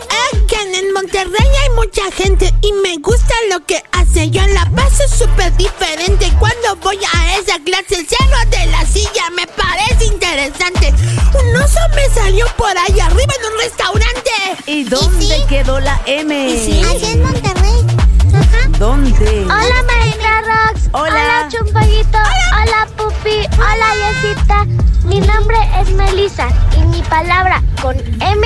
Monterrey 1.06 1.48
hay 1.62 1.70
mucha 1.76 2.10
gente 2.10 2.52
y 2.62 2.72
me 2.82 2.96
gusta 2.96 3.32
lo 3.52 3.64
que 3.64 3.80
hace 3.92 4.28
Yo 4.28 4.44
la 4.48 4.68
paso 4.74 5.06
súper 5.06 5.56
diferente 5.56 6.32
Cuando 6.40 6.74
voy 6.82 6.98
a 7.14 7.38
esa 7.38 7.60
clase 7.60 8.00
el 8.00 8.08
cielo 8.08 8.36
de 8.50 8.66
la 8.72 8.84
silla 8.84 9.30
me 9.36 9.46
parece 9.46 10.06
interesante 10.06 10.92
Un 11.32 11.62
oso 11.62 11.78
me 11.94 12.12
salió 12.12 12.44
por 12.56 12.76
ahí 12.76 12.98
arriba 12.98 13.34
en 13.38 13.52
un 13.52 13.60
restaurante 13.60 14.30
¿Y 14.66 14.82
dónde 14.82 15.44
quedó 15.48 15.78
la 15.78 16.00
M? 16.06 16.48
¿Y 16.48 16.58
sí? 16.58 16.82
Aquí 16.82 17.12
en 17.12 17.22
Monterrey. 17.22 17.86
Ajá. 18.34 18.68
¿Dónde? 18.80 19.44
Hola, 19.44 19.82
maestra 19.86 20.40
Rox. 20.42 20.88
Hola. 20.90 21.12
Hola, 21.12 21.48
Chumpellito. 21.50 22.18
Hola, 22.50 22.88
Pupi. 22.96 23.46
Hola, 23.58 24.10
Yesita. 24.10 24.64
Mi 25.04 25.20
nombre 25.20 25.56
es 25.80 25.88
Melissa 25.90 26.48
y 26.76 26.82
mi 26.86 27.00
palabra 27.02 27.62
con 27.80 27.96
M 28.20 28.44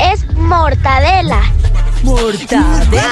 es 0.00 0.26
mortadela. 0.34 1.42
Mortadela. 2.08 3.06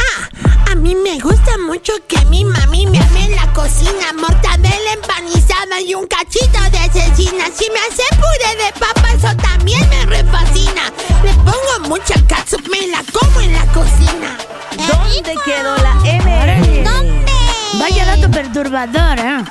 Ah, 0.00 0.70
a 0.70 0.74
mí 0.74 0.94
me 0.94 1.18
gusta 1.20 1.58
mucho 1.66 1.92
que 2.08 2.24
mi 2.26 2.42
mami 2.44 2.86
me 2.86 2.98
ame 2.98 3.26
en 3.26 3.36
la 3.36 3.52
cocina 3.52 4.12
Mortadela 4.18 4.92
empanizada 4.94 5.80
y 5.86 5.94
un 5.94 6.06
cachito 6.06 6.58
de 6.70 6.90
cecina 6.90 7.44
Si 7.54 7.68
me 7.70 7.80
hace 7.80 8.02
puré 8.16 8.64
de 8.64 8.72
papa 8.80 9.12
eso 9.12 9.36
también 9.36 9.86
me 9.90 10.06
refascina 10.06 10.90
Le 11.22 11.32
pongo 11.34 11.88
mucha 11.88 12.14
catsup, 12.26 12.66
me 12.70 12.86
la 12.88 13.04
como 13.12 13.40
en 13.42 13.52
la 13.52 13.66
cocina 13.66 14.38
¿Dónde 14.88 15.34
quedó 15.44 15.76
la 15.76 15.98
M? 16.04 16.82
¿Dónde? 16.82 17.32
Vaya 17.78 18.06
dato 18.06 18.30
perturbador, 18.30 19.18
¿eh? 19.18 19.44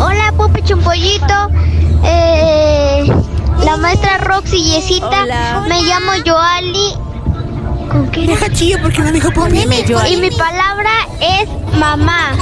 Hola, 0.00 0.32
Pupi 0.36 0.62
Chumpollito. 0.62 1.50
Eh, 2.04 3.12
la 3.62 3.76
maestra 3.76 4.18
Roxy 4.18 4.62
Yesita. 4.62 5.22
Hola. 5.22 5.64
Me 5.68 5.82
llamo 5.82 6.12
Joali. 6.24 6.94
¿Con 7.90 8.10
qué? 8.10 8.26
Deja 8.26 8.50
chillo 8.50 8.78
porque 8.82 9.00
no 9.00 9.12
dijo 9.12 9.30
por 9.30 9.50
mí 9.50 9.62
Y 9.62 10.16
mi 10.16 10.30
palabra 10.30 10.90
es 11.20 11.48
mamá. 11.78 12.32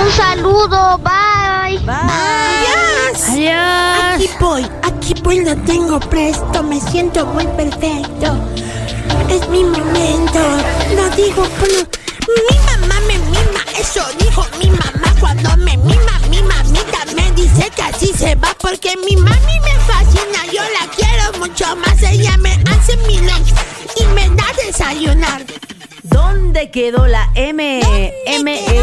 Un 0.00 0.10
saludo, 0.12 0.98
bye. 0.98 1.78
Adiós. 1.86 3.28
Adiós. 3.28 4.14
Aquí 4.14 4.30
voy, 4.40 4.66
aquí 4.82 5.14
voy, 5.22 5.44
lo 5.44 5.56
tengo 5.62 6.00
presto, 6.00 6.62
me 6.62 6.80
siento 6.80 7.26
muy 7.26 7.46
perfecto. 7.46 8.36
Es 9.28 9.48
mi 9.48 9.64
momento, 9.64 10.40
lo 10.96 11.08
digo, 11.16 11.46
pero 11.60 11.86
mi 12.26 12.58
mamá 12.66 13.00
me 13.06 13.18
mima, 13.18 13.60
eso 13.78 14.02
dijo 14.18 14.44
mi 14.58 14.70
mamá 14.70 15.14
cuando 15.20 15.56
me 15.58 15.76
mima, 15.76 16.18
mi 16.28 16.42
mamita 16.42 17.04
me 17.14 17.30
dice 17.32 17.69
así 18.00 18.12
se 18.16 18.34
va 18.36 18.56
porque 18.58 18.94
mi 19.08 19.14
mami 19.16 19.60
me 19.60 19.78
fascina, 19.86 20.46
yo 20.46 20.62
la 20.62 20.90
quiero 20.96 21.38
mucho 21.38 21.76
más, 21.76 22.02
ella 22.02 22.34
me 22.38 22.52
hace 22.70 22.96
mi 23.06 23.18
lunch 23.18 23.52
y 23.96 24.04
me 24.14 24.28
da 24.30 24.44
desayunar. 24.64 25.44
¿Dónde 26.04 26.70
quedó 26.70 27.06
la 27.06 27.28
M? 27.34 27.80
M 28.26 28.54
E. 28.54 28.80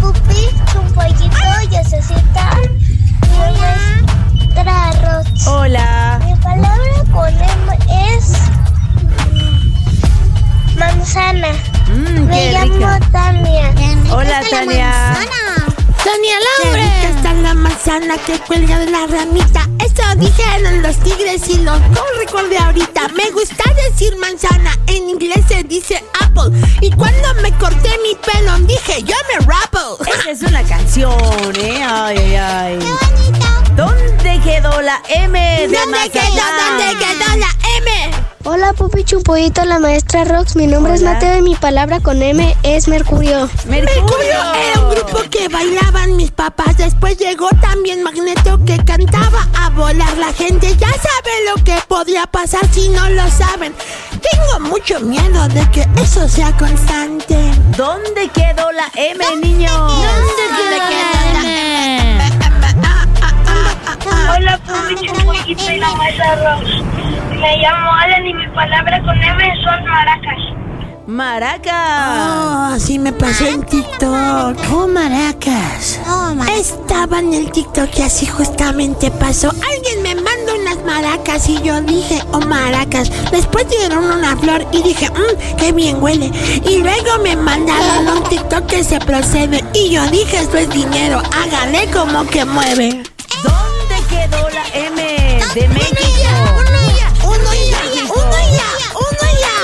Pupi, 0.00 0.48
Chumpollito, 0.72 1.60
Yesecita. 1.70 2.56
Mi 3.32 3.58
maestra 3.58 4.92
Roxy. 5.02 5.48
Hola. 5.48 6.20
Mi 6.24 6.34
palabra 6.36 7.04
con 7.12 7.34
M 7.34 7.78
es 8.16 8.32
manzana. 10.78 11.52
Mm, 11.88 12.26
Me 12.26 12.36
qué 12.36 12.52
llamo 12.52 12.94
rica. 12.94 13.00
Tania. 13.10 13.74
Hola, 14.12 14.40
Tania. 14.50 15.16
Laura. 16.04 16.40
Qué 16.62 16.72
rica 16.72 17.08
está 17.16 17.34
la 17.34 17.54
manzana 17.54 18.16
que 18.18 18.38
cuelga 18.40 18.78
de 18.78 18.90
la 18.90 19.06
ramita. 19.06 19.68
Eso 19.84 20.02
dijeron 20.16 20.82
los 20.82 20.96
tigres 20.98 21.48
y 21.48 21.58
los 21.58 21.80
no 21.90 22.02
recordé 22.18 22.58
ahorita. 22.58 23.08
Me 23.08 23.30
gusta 23.30 23.64
decir 23.88 24.16
manzana, 24.16 24.78
en 24.86 25.08
inglés 25.10 25.44
se 25.48 25.62
dice 25.64 26.02
apple. 26.20 26.58
Y 26.80 26.90
cuando 26.92 27.34
me 27.42 27.52
corté 27.58 27.90
mi 28.02 28.14
pelo 28.14 28.58
dije 28.60 29.02
yo 29.02 29.16
me 29.28 29.44
rapple. 29.46 30.10
Esa 30.20 30.30
es 30.30 30.42
una 30.42 30.62
canción, 30.62 31.56
¿eh? 31.56 31.82
Ay, 31.84 32.18
ay, 32.18 32.36
ay. 32.36 32.78
¿Dónde 33.76 34.40
quedó 34.42 34.80
la 34.80 35.02
M 35.08 35.38
de 35.38 35.68
¿Dónde 35.68 36.10
quedó? 36.10 36.22
¿Dónde 36.22 36.98
quedó 36.98 37.36
la 37.36 37.50
M? 37.78 38.19
Hola, 38.42 38.72
Pupi 38.72 39.04
Chumpollito, 39.04 39.66
la 39.66 39.78
maestra 39.78 40.24
Rox. 40.24 40.56
Mi 40.56 40.66
nombre 40.66 40.94
es. 40.94 41.02
Mateo 41.02 41.38
y 41.38 41.42
mi 41.42 41.54
palabra 41.56 42.00
con 42.00 42.22
M 42.22 42.56
es 42.62 42.88
Mercurio. 42.88 43.50
Mercurio 43.66 44.54
era 44.54 44.80
un 44.80 44.90
grupo 44.94 45.18
que 45.30 45.48
bailaban 45.48 46.16
mis 46.16 46.30
papás. 46.30 46.78
Después 46.78 47.18
llegó 47.18 47.50
también 47.60 48.02
Magneto 48.02 48.58
que 48.64 48.82
cantaba 48.82 49.46
a 49.58 49.68
volar. 49.70 50.16
La 50.16 50.32
gente 50.32 50.74
ya 50.76 50.88
sabe 50.88 51.30
lo 51.54 51.62
que 51.62 51.76
podría 51.86 52.26
pasar 52.26 52.66
si 52.72 52.88
no 52.88 53.10
lo 53.10 53.30
saben. 53.30 53.74
Tengo 54.10 54.68
mucho 54.70 55.00
miedo 55.00 55.46
de 55.48 55.70
que 55.70 55.86
eso 56.00 56.26
sea 56.26 56.56
constante. 56.56 57.36
¿Dónde 57.76 58.30
quedó 58.32 58.72
la 58.72 58.90
M, 58.94 59.22
niño? 59.36 59.70
¿Dónde 59.70 60.76
quedó 60.88 61.32
la 61.34 61.42
M? 61.42 61.99
Hola, 64.30 64.58
Pupi 64.58 65.06
Chumpollito 65.06 65.72
y 65.72 65.78
la 65.78 65.92
maestra 65.94 66.36
Rox. 66.36 66.68
Me 67.40 67.56
llamo 67.58 67.92
Alan 67.92 68.26
y 68.26 68.34
mi 68.34 68.46
palabra 68.48 69.02
con 69.02 69.20
M 69.20 69.54
son 69.64 69.84
maracas. 69.84 70.38
Maraca. 71.06 72.70
Oh, 72.72 72.78
sí 72.78 73.00
me 73.00 73.12
pasó 73.12 73.46
en 73.46 73.62
TikTok. 73.64 74.56
Oh, 74.72 74.86
maracas. 74.86 76.00
Estaba 76.56 77.18
en 77.18 77.34
el 77.34 77.50
TikTok 77.50 77.88
y 77.98 78.02
así 78.02 78.26
justamente 78.26 79.10
pasó. 79.10 79.48
Alguien 79.48 80.02
me 80.02 80.14
mandó 80.14 80.54
unas 80.60 80.84
maracas 80.84 81.48
y 81.48 81.60
yo 81.62 81.80
dije, 81.80 82.22
oh, 82.32 82.40
maracas. 82.40 83.10
Después 83.32 83.68
dieron 83.68 84.04
una 84.04 84.36
flor 84.36 84.64
y 84.70 84.82
dije, 84.82 85.10
mmm, 85.10 85.56
qué 85.56 85.72
bien 85.72 86.00
huele. 86.00 86.30
Y 86.68 86.78
luego 86.78 87.18
me 87.24 87.34
mandaron 87.34 88.16
un 88.16 88.22
TikTok 88.24 88.66
que 88.66 88.84
se 88.84 89.00
procede. 89.00 89.64
Y 89.74 89.90
yo 89.90 90.06
dije, 90.08 90.38
esto 90.38 90.58
es 90.58 90.70
dinero, 90.70 91.20
hágale 91.42 91.90
como 91.90 92.24
que 92.26 92.44
mueve. 92.44 93.02
¿Dónde 94.30 94.36
quedó 94.36 94.48
la 94.50 94.64
M 94.74 95.02
de 95.54 95.68
México? 95.68 95.96
Uno 96.54 96.78
ya, 96.96 97.08
uno 97.24 97.50
ya, 97.70 97.80
uno 98.10 98.38
ya, 98.56 98.68
uno 98.94 99.26
ya. 99.40 99.56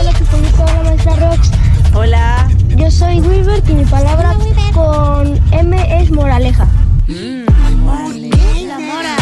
Hola, 0.00 0.12
Chumpollito, 0.18 0.64
la 0.64 0.82
maestra 0.82 1.16
Rox. 1.16 1.50
Hola. 1.94 2.48
Yo 2.76 2.90
soy 2.90 3.20
Wilbert 3.20 3.68
y 3.68 3.72
mi 3.72 3.84
palabra 3.84 4.36
con 4.72 5.40
M 5.52 6.02
es 6.02 6.10
moraleja. 6.10 6.66
La 7.06 8.78
mora. 8.78 9.16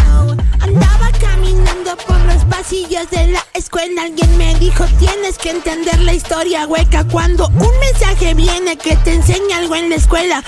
Andaba 0.61 1.11
caminando 1.21 1.97
por 2.07 2.19
los 2.21 2.45
pasillos 2.45 3.11
de 3.11 3.27
la 3.29 3.45
escuela. 3.55 4.03
Alguien 4.05 4.39
me 4.39 4.55
dijo: 4.57 4.85
Tienes 4.99 5.39
que 5.39 5.51
entender 5.51 6.01
la 6.01 6.15
historia 6.15 6.67
hueca. 6.67 7.05
Cuando 7.05 7.49
un 7.49 7.79
mensaje 7.81 8.35
viene 8.35 8.77
que 8.77 8.97
te 8.97 9.13
enseña 9.15 9.59
algo 9.59 9.75
en 9.75 9.91
la 9.91 9.97
escuela, 9.97 10.43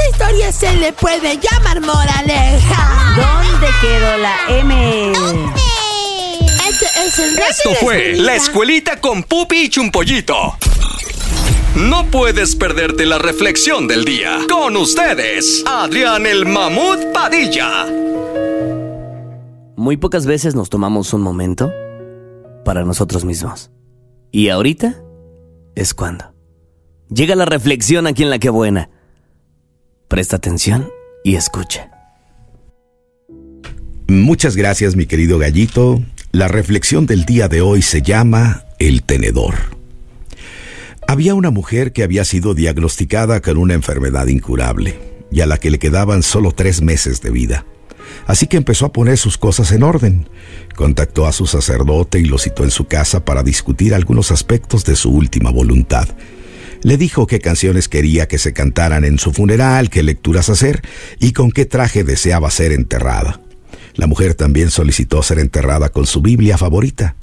a 0.00 0.08
esa 0.08 0.10
historia 0.10 0.52
se 0.52 0.76
le 0.76 0.92
puede 0.92 1.38
llamar 1.38 1.80
moraleja. 1.80 3.14
¿Dónde 3.16 3.66
quedó 3.80 4.16
la 4.18 4.36
M? 4.48 5.12
Este 6.68 6.86
es 7.06 7.18
el 7.18 7.36
rey 7.36 7.46
Esto 7.50 7.70
fue 7.80 7.96
escuelita. 7.96 8.22
La 8.24 8.34
Escuelita 8.36 9.00
con 9.00 9.22
Pupi 9.22 9.64
y 9.64 9.68
Chumpollito. 9.68 10.56
No 11.76 12.06
puedes 12.06 12.56
perderte 12.56 13.06
la 13.06 13.18
reflexión 13.18 13.86
del 13.86 14.04
día. 14.04 14.38
Con 14.50 14.76
ustedes, 14.76 15.64
Adrián 15.66 16.26
el 16.26 16.46
Mamut 16.46 17.12
Padilla. 17.12 17.86
Muy 19.76 19.96
pocas 19.96 20.26
veces 20.26 20.54
nos 20.54 20.68
tomamos 20.68 21.14
un 21.14 21.22
momento 21.22 21.70
para 22.64 22.84
nosotros 22.84 23.24
mismos. 23.24 23.70
Y 24.32 24.48
ahorita 24.48 25.02
es 25.74 25.94
cuando. 25.94 26.34
Llega 27.08 27.34
la 27.34 27.44
reflexión 27.44 28.06
aquí 28.06 28.22
en 28.22 28.30
la 28.30 28.38
que 28.38 28.50
buena. 28.50 28.90
Presta 30.10 30.34
atención 30.34 30.90
y 31.22 31.36
escucha. 31.36 31.88
Muchas 34.08 34.56
gracias, 34.56 34.96
mi 34.96 35.06
querido 35.06 35.38
gallito. 35.38 36.02
La 36.32 36.48
reflexión 36.48 37.06
del 37.06 37.24
día 37.24 37.46
de 37.46 37.60
hoy 37.60 37.80
se 37.80 38.02
llama 38.02 38.64
El 38.80 39.04
tenedor. 39.04 39.54
Había 41.06 41.36
una 41.36 41.50
mujer 41.50 41.92
que 41.92 42.02
había 42.02 42.24
sido 42.24 42.54
diagnosticada 42.54 43.40
con 43.40 43.56
una 43.56 43.74
enfermedad 43.74 44.26
incurable 44.26 44.98
y 45.30 45.42
a 45.42 45.46
la 45.46 45.58
que 45.58 45.70
le 45.70 45.78
quedaban 45.78 46.24
solo 46.24 46.50
tres 46.50 46.82
meses 46.82 47.20
de 47.20 47.30
vida. 47.30 47.64
Así 48.26 48.48
que 48.48 48.56
empezó 48.56 48.86
a 48.86 48.92
poner 48.92 49.16
sus 49.16 49.38
cosas 49.38 49.70
en 49.70 49.84
orden. 49.84 50.28
Contactó 50.74 51.26
a 51.26 51.32
su 51.32 51.46
sacerdote 51.46 52.18
y 52.18 52.24
lo 52.24 52.38
citó 52.38 52.64
en 52.64 52.72
su 52.72 52.86
casa 52.86 53.24
para 53.24 53.44
discutir 53.44 53.94
algunos 53.94 54.32
aspectos 54.32 54.84
de 54.84 54.96
su 54.96 55.12
última 55.12 55.50
voluntad. 55.52 56.08
Le 56.82 56.96
dijo 56.96 57.26
qué 57.26 57.40
canciones 57.40 57.88
quería 57.88 58.26
que 58.26 58.38
se 58.38 58.52
cantaran 58.52 59.04
en 59.04 59.18
su 59.18 59.32
funeral, 59.32 59.90
qué 59.90 60.02
lecturas 60.02 60.48
hacer 60.48 60.80
y 61.18 61.32
con 61.32 61.50
qué 61.50 61.66
traje 61.66 62.04
deseaba 62.04 62.50
ser 62.50 62.72
enterrada. 62.72 63.40
La 63.94 64.06
mujer 64.06 64.34
también 64.34 64.70
solicitó 64.70 65.22
ser 65.22 65.40
enterrada 65.40 65.90
con 65.90 66.06
su 66.06 66.22
Biblia 66.22 66.56
favorita. 66.56 67.16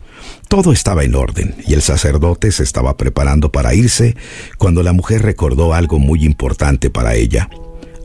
Todo 0.47 0.71
estaba 0.71 1.03
en 1.03 1.15
orden 1.15 1.55
y 1.65 1.73
el 1.73 1.81
sacerdote 1.81 2.51
se 2.51 2.63
estaba 2.63 2.97
preparando 2.97 3.51
para 3.51 3.73
irse 3.73 4.15
cuando 4.57 4.83
la 4.83 4.93
mujer 4.93 5.23
recordó 5.23 5.73
algo 5.73 5.97
muy 5.97 6.23
importante 6.23 6.89
para 6.89 7.15
ella. 7.15 7.49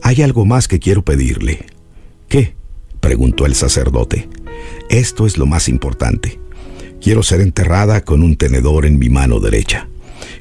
Hay 0.01 0.21
algo 0.21 0.45
más 0.45 0.67
que 0.67 0.79
quiero 0.79 1.03
pedirle. 1.03 1.67
¿Qué? 2.27 2.55
preguntó 2.99 3.45
el 3.45 3.53
sacerdote. 3.53 4.27
Esto 4.89 5.27
es 5.27 5.37
lo 5.37 5.45
más 5.45 5.69
importante. 5.69 6.39
Quiero 7.01 7.21
ser 7.21 7.41
enterrada 7.41 8.01
con 8.01 8.23
un 8.23 8.37
tenedor 8.37 8.85
en 8.85 8.97
mi 8.97 9.09
mano 9.09 9.39
derecha. 9.39 9.87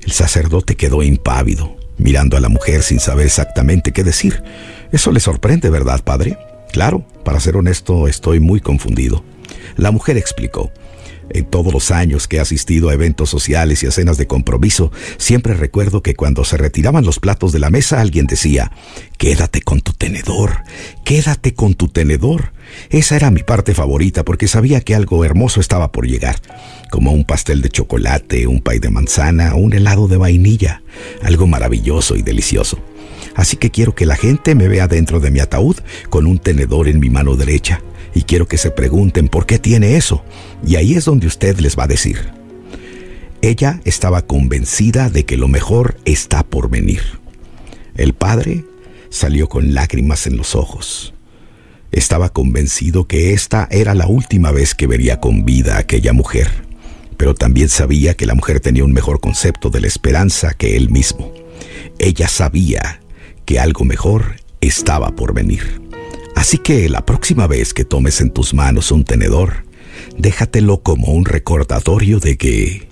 El 0.02 0.12
sacerdote 0.12 0.76
quedó 0.76 1.02
impávido, 1.02 1.76
mirando 1.96 2.36
a 2.36 2.40
la 2.40 2.48
mujer 2.48 2.82
sin 2.82 3.00
saber 3.00 3.26
exactamente 3.26 3.92
qué 3.92 4.02
decir. 4.02 4.42
Eso 4.90 5.12
le 5.12 5.20
sorprende, 5.20 5.70
¿verdad, 5.70 6.02
padre? 6.02 6.38
Claro, 6.72 7.06
para 7.24 7.40
ser 7.40 7.56
honesto, 7.56 8.08
estoy 8.08 8.40
muy 8.40 8.60
confundido. 8.60 9.24
La 9.76 9.90
mujer 9.90 10.16
explicó. 10.16 10.72
En 11.30 11.46
todos 11.46 11.72
los 11.72 11.90
años 11.90 12.28
que 12.28 12.36
he 12.36 12.40
asistido 12.40 12.88
a 12.88 12.94
eventos 12.94 13.30
sociales 13.30 13.82
y 13.82 13.86
a 13.86 13.90
cenas 13.90 14.18
de 14.18 14.26
compromiso, 14.26 14.92
siempre 15.16 15.54
recuerdo 15.54 16.02
que 16.02 16.14
cuando 16.14 16.44
se 16.44 16.58
retiraban 16.58 17.06
los 17.06 17.20
platos 17.20 17.52
de 17.52 17.58
la 17.58 17.70
mesa 17.70 18.00
alguien 18.00 18.26
decía, 18.26 18.72
quédate 19.16 19.62
con 19.62 19.80
tu 19.80 19.92
tenedor, 19.92 20.62
quédate 21.04 21.54
con 21.54 21.74
tu 21.74 21.88
tenedor. 21.88 22.52
Esa 22.90 23.16
era 23.16 23.30
mi 23.30 23.42
parte 23.42 23.72
favorita 23.72 24.24
porque 24.24 24.48
sabía 24.48 24.80
que 24.80 24.94
algo 24.94 25.24
hermoso 25.24 25.60
estaba 25.60 25.90
por 25.90 26.06
llegar, 26.06 26.36
como 26.92 27.10
un 27.10 27.24
pastel 27.24 27.62
de 27.62 27.70
chocolate, 27.70 28.46
un 28.46 28.60
pay 28.60 28.78
de 28.78 28.90
manzana 28.90 29.54
o 29.54 29.56
un 29.56 29.72
helado 29.72 30.08
de 30.08 30.18
vainilla, 30.18 30.82
algo 31.22 31.46
maravilloso 31.46 32.16
y 32.16 32.22
delicioso. 32.22 32.78
Así 33.34 33.56
que 33.56 33.70
quiero 33.70 33.94
que 33.94 34.04
la 34.04 34.14
gente 34.14 34.54
me 34.54 34.68
vea 34.68 34.88
dentro 34.88 35.18
de 35.18 35.30
mi 35.30 35.40
ataúd 35.40 35.76
con 36.10 36.26
un 36.26 36.38
tenedor 36.38 36.88
en 36.88 37.00
mi 37.00 37.08
mano 37.08 37.34
derecha 37.34 37.80
y 38.14 38.24
quiero 38.24 38.46
que 38.46 38.58
se 38.58 38.70
pregunten 38.70 39.28
por 39.28 39.46
qué 39.46 39.58
tiene 39.58 39.96
eso. 39.96 40.22
Y 40.66 40.76
ahí 40.76 40.92
es 40.92 41.06
donde 41.06 41.26
usted 41.26 41.58
les 41.60 41.78
va 41.78 41.84
a 41.84 41.88
decir. 41.88 42.18
Ella 43.40 43.80
estaba 43.86 44.26
convencida 44.26 45.08
de 45.08 45.24
que 45.24 45.38
lo 45.38 45.48
mejor 45.48 45.96
está 46.04 46.42
por 46.42 46.68
venir. 46.68 47.00
El 47.96 48.12
padre 48.12 48.66
salió 49.08 49.48
con 49.48 49.72
lágrimas 49.72 50.26
en 50.26 50.36
los 50.36 50.54
ojos. 50.54 51.14
Estaba 51.90 52.28
convencido 52.28 53.06
que 53.06 53.32
esta 53.32 53.66
era 53.70 53.94
la 53.94 54.08
última 54.08 54.50
vez 54.50 54.74
que 54.74 54.86
vería 54.86 55.20
con 55.20 55.46
vida 55.46 55.76
a 55.76 55.78
aquella 55.78 56.12
mujer, 56.12 56.71
pero 57.22 57.36
también 57.36 57.68
sabía 57.68 58.14
que 58.14 58.26
la 58.26 58.34
mujer 58.34 58.58
tenía 58.58 58.82
un 58.82 58.92
mejor 58.92 59.20
concepto 59.20 59.70
de 59.70 59.80
la 59.80 59.86
esperanza 59.86 60.54
que 60.54 60.76
él 60.76 60.90
mismo. 60.90 61.32
Ella 62.00 62.26
sabía 62.26 63.00
que 63.44 63.60
algo 63.60 63.84
mejor 63.84 64.40
estaba 64.60 65.12
por 65.12 65.32
venir. 65.32 65.80
Así 66.34 66.58
que 66.58 66.88
la 66.88 67.06
próxima 67.06 67.46
vez 67.46 67.74
que 67.74 67.84
tomes 67.84 68.20
en 68.20 68.32
tus 68.32 68.54
manos 68.54 68.90
un 68.90 69.04
tenedor, 69.04 69.66
déjatelo 70.18 70.82
como 70.82 71.12
un 71.12 71.24
recordatorio 71.24 72.18
de 72.18 72.36
que 72.36 72.88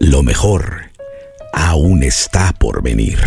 lo 0.00 0.24
mejor 0.24 0.90
aún 1.52 2.02
está 2.02 2.52
por 2.54 2.82
venir. 2.82 3.20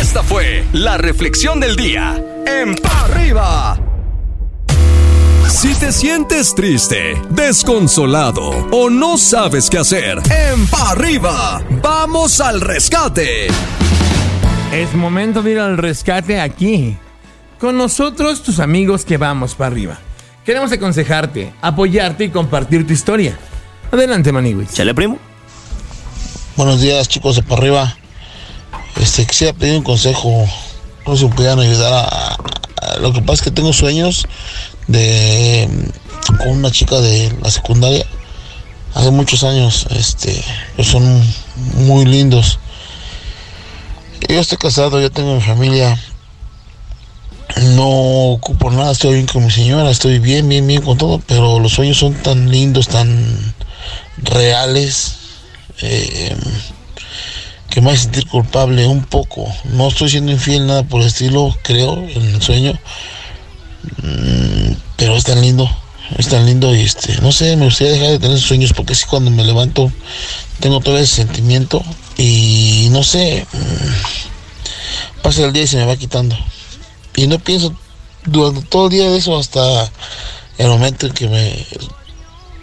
Esta 0.00 0.22
fue 0.22 0.64
la 0.72 0.96
reflexión 0.96 1.60
del 1.60 1.76
día 1.76 2.24
en 2.46 2.74
Pa' 2.74 3.04
Arriba. 3.04 3.97
Si 5.60 5.74
te 5.74 5.90
sientes 5.90 6.54
triste, 6.54 7.20
desconsolado 7.30 8.48
o 8.70 8.88
no 8.90 9.18
sabes 9.18 9.68
qué 9.68 9.78
hacer, 9.78 10.18
en 10.30 10.66
Pa' 10.68 10.90
Arriba, 10.92 11.60
vamos 11.82 12.40
al 12.40 12.60
rescate. 12.60 13.48
Es 14.72 14.94
momento 14.94 15.42
de 15.42 15.50
ir 15.52 15.58
al 15.58 15.76
rescate 15.76 16.40
aquí. 16.40 16.96
Con 17.58 17.76
nosotros, 17.76 18.42
tus 18.44 18.60
amigos 18.60 19.04
que 19.04 19.16
vamos 19.16 19.56
para 19.56 19.72
arriba. 19.72 19.98
Queremos 20.44 20.70
aconsejarte, 20.70 21.52
apoyarte 21.60 22.24
y 22.24 22.30
compartir 22.30 22.86
tu 22.86 22.92
historia. 22.92 23.36
Adelante, 23.90 24.30
Maniwis. 24.30 24.72
Chale, 24.74 24.94
primo. 24.94 25.18
Buenos 26.56 26.80
días, 26.80 27.08
chicos 27.08 27.34
de 27.34 27.42
para 27.42 27.60
arriba. 27.62 27.96
Este, 29.00 29.26
quisiera 29.26 29.52
pedir 29.58 29.76
un 29.78 29.82
consejo. 29.84 30.46
No 31.04 31.14
sé 31.16 31.20
si 31.22 31.28
me 31.28 31.34
pudieran 31.34 31.58
ayudar 31.58 31.92
a, 31.92 32.00
a- 32.04 32.36
Lo 33.00 33.12
que 33.12 33.20
pasa 33.20 33.34
es 33.34 33.42
que 33.42 33.50
tengo 33.50 33.72
sueños 33.72 34.26
de. 34.86 35.68
con 36.38 36.48
una 36.48 36.70
chica 36.70 37.00
de 37.00 37.32
la 37.42 37.50
secundaria. 37.50 38.06
Hace 38.94 39.10
muchos 39.10 39.44
años, 39.44 39.86
este. 39.90 40.42
son 40.82 41.22
muy 41.86 42.04
lindos. 42.04 42.58
Yo 44.28 44.40
estoy 44.40 44.58
casado, 44.58 45.00
yo 45.00 45.10
tengo 45.10 45.34
mi 45.34 45.40
familia. 45.40 45.98
No 47.74 48.32
ocupo 48.32 48.70
nada, 48.70 48.92
estoy 48.92 49.14
bien 49.14 49.26
con 49.26 49.44
mi 49.44 49.50
señora, 49.50 49.90
estoy 49.90 50.18
bien, 50.18 50.48
bien, 50.48 50.66
bien 50.66 50.82
con 50.82 50.98
todo, 50.98 51.18
pero 51.26 51.58
los 51.58 51.72
sueños 51.72 51.96
son 51.96 52.14
tan 52.14 52.50
lindos, 52.50 52.88
tan 52.88 53.54
reales, 54.18 55.16
eh, 55.80 56.36
que 57.78 57.82
me 57.82 57.92
hace 57.92 58.02
sentir 58.04 58.26
culpable 58.26 58.88
un 58.88 59.04
poco. 59.04 59.46
No 59.66 59.86
estoy 59.86 60.10
siendo 60.10 60.32
infiel, 60.32 60.66
nada 60.66 60.82
por 60.82 61.00
el 61.00 61.06
estilo, 61.06 61.56
creo, 61.62 61.96
en 62.08 62.34
el 62.34 62.42
sueño. 62.42 62.72
Mm, 64.02 64.72
pero 64.96 65.14
es 65.14 65.22
tan 65.22 65.40
lindo, 65.40 65.70
es 66.16 66.26
tan 66.26 66.44
lindo 66.44 66.74
y 66.74 66.80
este, 66.80 67.16
no 67.22 67.30
sé, 67.30 67.54
me 67.54 67.66
gustaría 67.66 67.92
dejar 67.92 68.08
de 68.08 68.18
tener 68.18 68.40
sueños 68.40 68.72
porque 68.72 68.94
así 68.94 69.04
cuando 69.06 69.30
me 69.30 69.44
levanto 69.44 69.92
tengo 70.58 70.80
todo 70.80 70.98
ese 70.98 71.14
sentimiento 71.14 71.80
y 72.16 72.88
no 72.90 73.04
sé, 73.04 73.46
mm, 73.52 75.22
pasa 75.22 75.44
el 75.44 75.52
día 75.52 75.62
y 75.62 75.68
se 75.68 75.76
me 75.76 75.84
va 75.84 75.94
quitando. 75.94 76.36
Y 77.14 77.28
no 77.28 77.38
pienso 77.38 77.72
durante 78.26 78.62
todo 78.62 78.86
el 78.86 78.90
día 78.90 79.08
de 79.08 79.18
eso 79.18 79.38
hasta 79.38 79.88
el 80.58 80.66
momento 80.66 81.06
en 81.06 81.12
que 81.12 81.28
me 81.28 81.64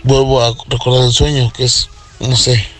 vuelvo 0.03 0.43
a 0.43 0.53
recordar 0.67 1.05
el 1.05 1.13
sueño, 1.13 1.53
que 1.53 1.63
es, 1.63 1.87
no 2.19 2.35
sé, 2.35 2.74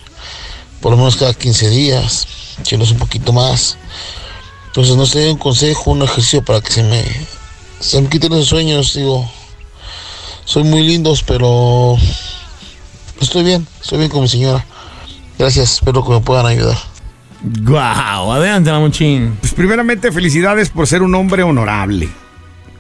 por 0.86 0.92
lo 0.92 0.98
menos 1.00 1.16
cada 1.16 1.34
15 1.34 1.70
días, 1.72 2.28
si 2.62 2.78
no 2.78 2.84
es 2.84 2.92
un 2.92 3.00
poquito 3.00 3.34
más. 3.34 3.76
Entonces, 4.68 4.96
no 4.96 5.08
sé, 5.08 5.32
un 5.32 5.40
consejo, 5.40 5.90
un 5.90 6.04
ejercicio 6.04 6.46
para 6.46 6.62
que 6.62 6.72
se 6.72 6.84
me, 6.84 7.04
se 7.80 8.00
me 8.00 8.08
quiten 8.08 8.32
esos 8.34 8.50
sueños, 8.50 8.94
digo, 8.94 9.28
son 10.44 10.70
muy 10.70 10.84
lindos, 10.84 11.24
pero 11.24 11.98
estoy 13.20 13.44
bien, 13.44 13.66
estoy 13.82 13.98
bien 13.98 14.12
con 14.12 14.22
mi 14.22 14.28
señora. 14.28 14.64
Gracias, 15.40 15.74
espero 15.74 16.06
que 16.06 16.12
me 16.12 16.20
puedan 16.20 16.46
ayudar. 16.46 16.78
Guau, 17.42 18.32
adelante, 18.34 18.72
Mamuchín. 18.72 19.40
Pues 19.42 19.56
primeramente 19.56 20.12
felicidades 20.12 20.70
por 20.70 20.86
ser 20.86 21.02
un 21.02 21.16
hombre 21.16 21.42
honorable. 21.42 22.10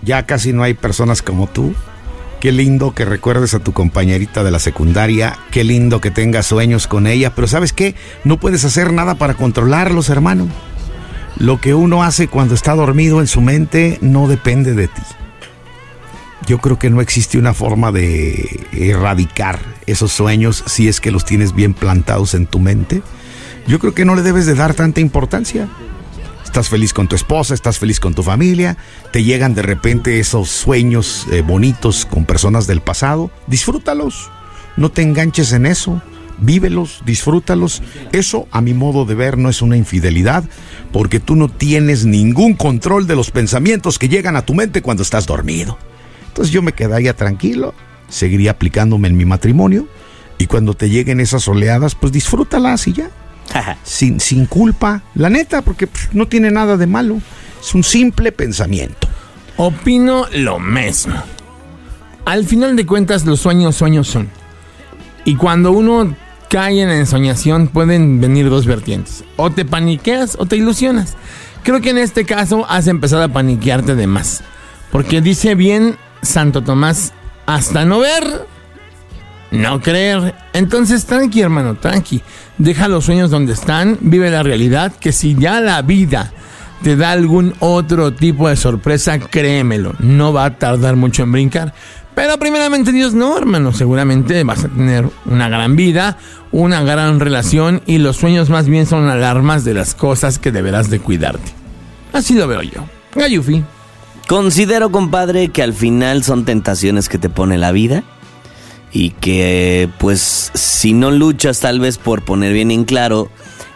Ya 0.03 0.27
casi 0.27 0.53
no 0.53 0.61
hay 0.61 0.75
personas 0.75 1.23
como 1.23 1.47
tú. 1.47 1.73
Qué 2.45 2.51
lindo 2.51 2.93
que 2.93 3.05
recuerdes 3.05 3.55
a 3.55 3.59
tu 3.59 3.73
compañerita 3.73 4.43
de 4.43 4.51
la 4.51 4.59
secundaria. 4.59 5.39
Qué 5.49 5.63
lindo 5.63 5.99
que 5.99 6.11
tengas 6.11 6.45
sueños 6.45 6.85
con 6.85 7.07
ella. 7.07 7.33
Pero 7.33 7.47
¿sabes 7.47 7.73
qué? 7.73 7.95
No 8.23 8.39
puedes 8.39 8.63
hacer 8.65 8.93
nada 8.93 9.15
para 9.15 9.33
controlarlos, 9.33 10.09
hermano. 10.09 10.47
Lo 11.39 11.59
que 11.59 11.73
uno 11.73 12.03
hace 12.03 12.27
cuando 12.27 12.53
está 12.53 12.75
dormido 12.75 13.19
en 13.19 13.25
su 13.25 13.41
mente 13.41 13.97
no 14.01 14.27
depende 14.27 14.75
de 14.75 14.87
ti. 14.87 15.01
Yo 16.45 16.59
creo 16.59 16.77
que 16.77 16.91
no 16.91 17.01
existe 17.01 17.39
una 17.39 17.55
forma 17.55 17.91
de 17.91 18.67
erradicar 18.73 19.59
esos 19.87 20.11
sueños 20.11 20.63
si 20.67 20.87
es 20.87 21.01
que 21.01 21.09
los 21.09 21.25
tienes 21.25 21.55
bien 21.55 21.73
plantados 21.73 22.35
en 22.35 22.45
tu 22.45 22.59
mente. 22.59 23.01
Yo 23.65 23.79
creo 23.79 23.95
que 23.95 24.05
no 24.05 24.13
le 24.13 24.21
debes 24.21 24.45
de 24.45 24.53
dar 24.53 24.75
tanta 24.75 25.01
importancia. 25.01 25.67
Estás 26.55 26.69
feliz 26.69 26.93
con 26.93 27.09
tu 27.09 27.17
esposa, 27.17 27.53
estás 27.53 27.79
feliz 27.79 27.99
con 27.99 28.13
tu 28.13 28.23
familia, 28.23 28.77
te 29.11 29.25
llegan 29.25 29.53
de 29.55 29.61
repente 29.61 30.21
esos 30.21 30.47
sueños 30.47 31.27
eh, 31.29 31.41
bonitos 31.41 32.05
con 32.05 32.23
personas 32.23 32.65
del 32.65 32.79
pasado, 32.79 33.29
disfrútalos, 33.45 34.31
no 34.77 34.89
te 34.89 35.01
enganches 35.01 35.51
en 35.51 35.65
eso, 35.65 36.01
vívelos, 36.37 37.01
disfrútalos. 37.05 37.83
Eso, 38.13 38.47
a 38.51 38.61
mi 38.61 38.73
modo 38.73 39.03
de 39.03 39.15
ver, 39.15 39.37
no 39.37 39.49
es 39.49 39.61
una 39.61 39.75
infidelidad, 39.75 40.45
porque 40.93 41.19
tú 41.19 41.35
no 41.35 41.49
tienes 41.49 42.05
ningún 42.05 42.53
control 42.53 43.05
de 43.05 43.17
los 43.17 43.31
pensamientos 43.31 43.99
que 43.99 44.07
llegan 44.07 44.37
a 44.37 44.45
tu 44.45 44.53
mente 44.53 44.81
cuando 44.81 45.03
estás 45.03 45.25
dormido. 45.25 45.77
Entonces 46.29 46.53
yo 46.53 46.61
me 46.61 46.71
quedaría 46.71 47.17
tranquilo, 47.17 47.73
seguiría 48.07 48.51
aplicándome 48.51 49.09
en 49.09 49.17
mi 49.17 49.25
matrimonio, 49.25 49.89
y 50.37 50.45
cuando 50.45 50.73
te 50.73 50.89
lleguen 50.89 51.19
esas 51.19 51.49
oleadas, 51.49 51.95
pues 51.95 52.13
disfrútalas 52.13 52.87
y 52.87 52.93
ya 52.93 53.11
sin, 53.83 54.19
sin 54.19 54.45
culpa, 54.45 55.03
la 55.13 55.29
neta, 55.29 55.61
porque 55.61 55.87
pues, 55.87 56.09
no 56.13 56.27
tiene 56.27 56.51
nada 56.51 56.77
de 56.77 56.87
malo. 56.87 57.21
Es 57.59 57.73
un 57.73 57.83
simple 57.83 58.31
pensamiento. 58.31 59.07
Opino 59.57 60.25
lo 60.33 60.59
mismo. 60.59 61.15
al 62.25 62.45
final 62.45 62.75
de 62.75 62.85
cuentas 62.85 63.25
los 63.25 63.39
sueños 63.39 63.75
sueños 63.75 64.07
son. 64.07 64.29
Y 65.23 65.35
cuando 65.35 65.71
uno 65.71 66.15
cae 66.49 66.81
en 66.81 66.89
ensoñación 66.89 67.67
pueden 67.67 68.21
venir 68.21 68.49
dos 68.49 68.65
vertientes. 68.65 69.23
O 69.37 69.51
te 69.51 69.65
paniqueas 69.65 70.35
o 70.39 70.45
te 70.45 70.57
ilusionas. 70.57 71.15
Creo 71.63 71.81
que 71.81 71.89
en 71.89 71.97
este 71.97 72.25
caso 72.25 72.65
has 72.69 72.87
empezado 72.87 73.23
a 73.23 73.29
paniquearte 73.29 73.95
de 73.95 74.07
más. 74.07 74.43
Porque 74.91 75.21
dice 75.21 75.55
bien 75.55 75.97
Santo 76.21 76.63
Tomás, 76.63 77.13
hasta 77.45 77.85
no 77.85 77.99
ver, 77.99 78.47
no 79.51 79.81
creer. 79.81 80.35
Entonces 80.53 81.05
tranqui 81.05 81.41
hermano, 81.41 81.75
tranqui. 81.75 82.21
Deja 82.57 82.87
los 82.87 83.05
sueños 83.05 83.29
donde 83.29 83.53
están, 83.53 83.97
vive 84.01 84.31
la 84.31 84.43
realidad, 84.43 84.93
que 84.99 85.11
si 85.11 85.35
ya 85.35 85.61
la 85.61 85.81
vida 85.81 86.31
te 86.83 86.95
da 86.95 87.11
algún 87.11 87.53
otro 87.59 88.13
tipo 88.13 88.47
de 88.47 88.55
sorpresa, 88.55 89.19
créemelo, 89.19 89.93
no 89.99 90.33
va 90.33 90.45
a 90.45 90.57
tardar 90.57 90.95
mucho 90.95 91.23
en 91.23 91.31
brincar. 91.31 91.73
Pero 92.13 92.39
primeramente 92.39 92.93
Dios 92.93 93.13
no, 93.13 93.37
hermano, 93.37 93.73
seguramente 93.73 94.41
vas 94.43 94.63
a 94.63 94.69
tener 94.69 95.09
una 95.25 95.49
gran 95.49 95.75
vida, 95.75 96.17
una 96.51 96.81
gran 96.83 97.19
relación 97.19 97.81
y 97.85 97.97
los 97.97 98.15
sueños 98.15 98.49
más 98.49 98.67
bien 98.67 98.85
son 98.85 99.09
alarmas 99.09 99.65
de 99.65 99.73
las 99.73 99.95
cosas 99.95 100.39
que 100.39 100.51
deberás 100.53 100.89
de 100.89 100.99
cuidarte. 100.99 101.51
Así 102.13 102.33
lo 102.33 102.47
veo 102.47 102.61
yo. 102.61 102.85
Gayufi. 103.15 103.63
Considero, 104.27 104.91
compadre, 104.91 105.49
que 105.49 105.61
al 105.61 105.73
final 105.73 106.23
son 106.23 106.45
tentaciones 106.45 107.09
que 107.09 107.17
te 107.17 107.29
pone 107.29 107.57
la 107.57 107.73
vida 107.73 108.03
y 108.95 109.09
que, 109.09 109.89
pues, 109.99 110.51
si 110.53 110.93
no 110.93 111.11
luchas 111.11 111.59
tal 111.59 111.81
vez 111.81 111.97
por 111.97 112.23
poner 112.23 112.53
bien 112.53 112.71
en 112.71 112.85
claro, 112.85 113.29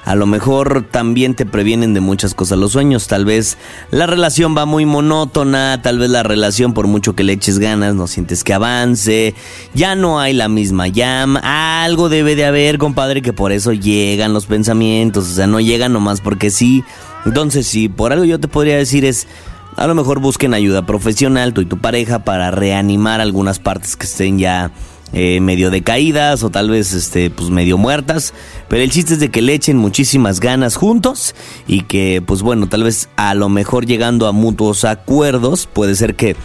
a 0.05 0.15
lo 0.15 0.25
mejor 0.25 0.88
también 0.89 1.36
te 1.36 1.45
previenen 1.45 1.93
de 1.93 1.99
muchas 1.99 2.34
cosas 2.34 2.58
los 2.58 2.71
sueños. 2.71 3.10
Tal 3.10 3.25
vez 3.25 3.58
la 3.91 4.08
relación 4.08 4.55
va 4.55 4.65
muy 4.65 4.86
monótona, 4.86 5.82
tal 5.82 5.99
vez 5.99 6.10
la 6.10 6.23
relación 6.23 6.73
por 6.73 6.88
mucho 6.88 7.17
que 7.17 7.25
le 7.25 7.34
eches 7.34 7.60
ganas 7.60 7.95
no 7.95 8.08
sientes 8.08 8.45
que 8.45 8.53
avance, 8.53 9.36
ya 9.73 9.93
no 9.93 10.21
hay 10.21 10.32
la 10.32 10.47
misma 10.47 10.88
llama, 10.88 11.84
algo 11.84 12.08
debe 12.08 12.38
de 12.38 12.45
haber, 12.45 12.77
compadre, 12.77 13.21
que 13.21 13.34
por 13.34 13.51
eso 13.51 13.73
llegan 13.73 14.32
los 14.32 14.45
pensamientos, 14.45 15.29
o 15.29 15.36
sea, 15.36 15.47
no 15.47 15.60
llegan 15.60 15.91
nomás 15.91 16.21
porque 16.21 16.49
sí. 16.49 16.86
Entonces, 17.25 17.67
si 17.67 17.89
por 17.89 18.13
algo 18.13 18.23
yo 18.23 18.39
te 18.39 18.47
podría 18.47 18.77
decir 18.77 19.03
es 19.03 19.27
a 19.75 19.86
lo 19.86 19.95
mejor 19.95 20.21
busquen 20.21 20.53
ayuda 20.53 20.86
profesional, 20.86 21.53
tú 21.53 21.60
y 21.60 21.65
tu 21.65 21.77
pareja, 21.77 22.19
para 22.19 22.51
reanimar 22.51 23.19
algunas 23.19 23.60
partes 23.60 23.97
que 23.97 24.05
estén 24.05 24.39
ya 24.39 24.71
eh, 25.13 25.39
medio 25.41 25.72
decaídas 25.72 26.43
o 26.43 26.50
tal 26.50 26.69
vez 26.69 26.93
este, 26.93 27.30
pues 27.30 27.50
medio 27.50 27.78
muertas. 27.78 28.34
Pero 28.67 28.84
el 28.84 28.91
chiste 28.91 29.13
es 29.13 29.19
de 29.19 29.30
que 29.30 29.41
le 29.41 29.54
echen 29.54 29.78
muchísimas 29.78 30.39
ganas 30.39 30.76
juntos 30.76 31.36
y 31.67 31.82
que, 31.82 32.22
pues 32.26 32.41
bueno, 32.41 32.67
tal 32.69 32.84
vez 32.84 33.10
a 33.15 33.34
lo 33.34 33.50
mejor 33.50 33.86
llegando 33.86 34.28
a 34.28 34.32
mutuos 34.32 34.86
acuerdos, 34.86 35.67
puede 35.72 35.95
ser 35.95 36.15
que 36.15 36.36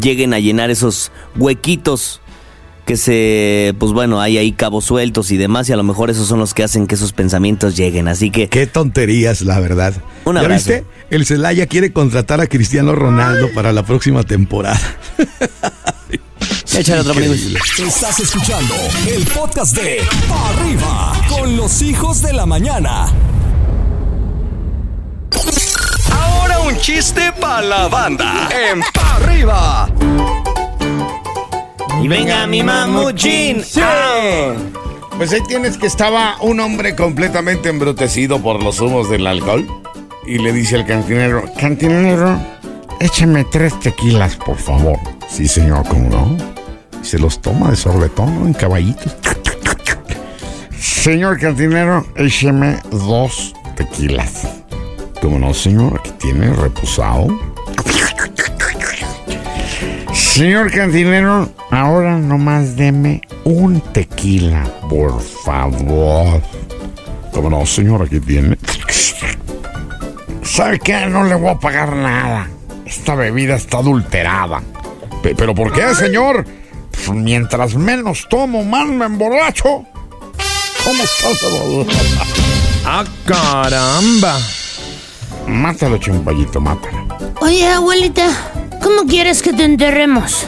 lleguen 0.00 0.34
a 0.34 0.38
llenar 0.38 0.70
esos 0.70 1.10
huequitos 1.36 2.20
que 2.84 2.96
se, 2.96 3.74
pues 3.78 3.92
bueno, 3.92 4.20
hay 4.20 4.36
ahí 4.36 4.50
cabos 4.50 4.84
sueltos 4.84 5.30
y 5.30 5.36
demás, 5.36 5.68
y 5.68 5.72
a 5.72 5.76
lo 5.76 5.84
mejor 5.84 6.10
esos 6.10 6.26
son 6.26 6.40
los 6.40 6.54
que 6.54 6.64
hacen 6.64 6.88
que 6.88 6.96
esos 6.96 7.12
pensamientos 7.12 7.76
lleguen. 7.76 8.08
Así 8.08 8.30
que. 8.30 8.48
Qué 8.48 8.66
tonterías, 8.66 9.42
la 9.42 9.60
verdad. 9.60 9.94
Un 10.24 10.34
¿Ya 10.34 10.48
viste? 10.48 10.84
El 11.08 11.24
Celaya 11.24 11.66
quiere 11.66 11.92
contratar 11.92 12.40
a 12.40 12.48
Cristiano 12.48 12.94
Ronaldo 12.94 13.48
para 13.54 13.72
la 13.72 13.84
próxima 13.84 14.24
temporada. 14.24 14.80
Échale 16.80 17.00
otro. 17.00 17.12
Estás 17.20 18.20
escuchando 18.20 18.74
el 19.06 19.26
podcast 19.26 19.76
de 19.76 20.00
Pa' 20.28 20.48
Arriba 20.48 21.12
con 21.28 21.54
los 21.56 21.82
hijos 21.82 22.22
de 22.22 22.32
la 22.32 22.46
mañana. 22.46 23.12
Ahora 26.10 26.60
un 26.60 26.76
chiste 26.78 27.32
para 27.38 27.60
la 27.60 27.88
banda 27.88 28.48
en 28.50 28.80
Pa' 28.94 29.16
Arriba. 29.16 29.90
Y 32.02 32.08
venga 32.08 32.46
mi 32.46 32.62
mamuchín. 32.62 33.62
¡Ah! 33.76 34.54
Pues 35.18 35.32
ahí 35.34 35.40
tienes 35.46 35.76
que 35.76 35.86
estaba 35.86 36.36
un 36.40 36.60
hombre 36.60 36.96
completamente 36.96 37.68
embrutecido 37.68 38.40
por 38.40 38.62
los 38.62 38.80
humos 38.80 39.10
del 39.10 39.26
alcohol. 39.26 39.66
Y 40.26 40.38
le 40.38 40.52
dice 40.54 40.76
al 40.76 40.86
cantinero, 40.86 41.44
cantinero, 41.60 42.40
échame 43.00 43.44
tres 43.44 43.78
tequilas, 43.80 44.36
por 44.36 44.56
favor. 44.56 44.98
Sí, 45.30 45.46
señor, 45.46 45.86
¿cómo 45.88 46.08
no? 46.10 46.36
Y 47.00 47.06
se 47.06 47.18
los 47.18 47.40
toma 47.40 47.70
de 47.70 47.76
sorbetón, 47.76 48.40
¿no? 48.40 48.46
En 48.46 48.52
caballitos. 48.52 49.16
Señor 50.78 51.38
cantinero, 51.38 52.04
écheme 52.16 52.78
dos 52.90 53.54
tequilas. 53.76 54.46
¿Cómo 55.22 55.38
no, 55.38 55.54
señor? 55.54 56.00
Aquí 56.00 56.10
tiene 56.18 56.52
reposado. 56.52 57.28
Señor 60.12 60.70
cantinero, 60.72 61.48
ahora 61.70 62.18
nomás 62.18 62.76
deme 62.76 63.22
un 63.44 63.80
tequila, 63.80 64.64
por 64.88 65.20
favor. 65.22 66.42
¿Cómo 67.32 67.50
no, 67.50 67.64
señor? 67.64 68.02
Aquí 68.02 68.20
tiene. 68.20 68.58
¿Sabe 70.42 70.78
qué? 70.80 71.06
No 71.06 71.24
le 71.24 71.34
voy 71.34 71.50
a 71.50 71.58
pagar 71.58 71.94
nada. 71.94 72.48
Esta 72.84 73.14
bebida 73.14 73.54
está 73.54 73.78
adulterada. 73.78 74.60
Pe- 75.22 75.34
¿Pero 75.34 75.54
por 75.54 75.72
qué, 75.72 75.94
señor? 75.94 76.46
Pues 76.90 77.10
mientras 77.10 77.74
menos 77.74 78.26
tomo, 78.28 78.64
más 78.64 78.86
me 78.88 79.04
emborracho. 79.06 79.84
¿Cómo 80.84 81.02
estás, 81.02 81.38
¡Ah, 82.84 83.04
caramba! 83.26 84.38
Mátalo, 85.46 85.98
chumpallito, 85.98 86.60
mátalo. 86.60 87.06
Oye, 87.40 87.66
abuelita, 87.68 88.26
¿cómo 88.82 89.02
quieres 89.06 89.42
que 89.42 89.52
te 89.52 89.64
enterremos? 89.64 90.46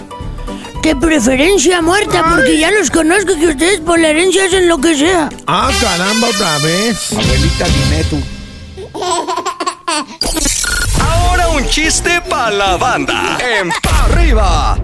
De 0.83 0.97
preferencia 0.97 1.81
muerta, 1.83 2.25
porque 2.31 2.59
ya 2.59 2.71
los 2.73 2.91
conozco 2.91 3.35
que 3.39 3.49
ustedes 3.49 3.81
por 3.81 4.01
la 4.01 4.09
herencia 4.09 4.47
hacen 4.47 4.69
lo 4.69 4.79
que 4.79 4.97
sea. 4.97 5.29
¡Ah, 5.47 5.71
caramba, 5.81 6.29
otra 6.29 6.59
vez! 6.59 7.13
Abuelita, 7.13 7.67
dime 7.69 8.05
tú. 8.11 8.21
Un 11.63 11.69
chiste 11.69 12.21
para 12.29 12.51
la 12.51 12.77
banda 12.77 13.39
en 13.39 13.69
Pa' 13.69 14.05
Arriba. 14.07 14.77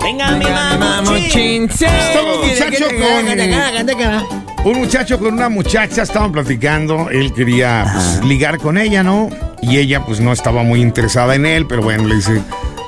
Venga 0.00 0.30
mi 0.36 0.44
mamuchín. 0.78 1.64
Estaba 1.64 2.34
un 2.34 2.48
muchacho 2.48 2.84
con. 2.86 4.64
Un 4.64 4.78
muchacho 4.78 5.18
con 5.18 5.34
una 5.34 5.48
muchacha, 5.48 6.02
estaban 6.02 6.30
platicando. 6.30 7.10
Él 7.10 7.32
quería 7.32 7.90
pues, 7.92 8.24
ligar 8.24 8.58
con 8.58 8.78
ella, 8.78 9.02
¿no? 9.02 9.30
Y 9.62 9.78
ella, 9.78 10.04
pues, 10.06 10.20
no 10.20 10.32
estaba 10.32 10.62
muy 10.62 10.80
interesada 10.80 11.34
en 11.34 11.44
él, 11.44 11.66
pero 11.66 11.82
bueno, 11.82 12.06
le 12.06 12.14
dice: 12.14 12.40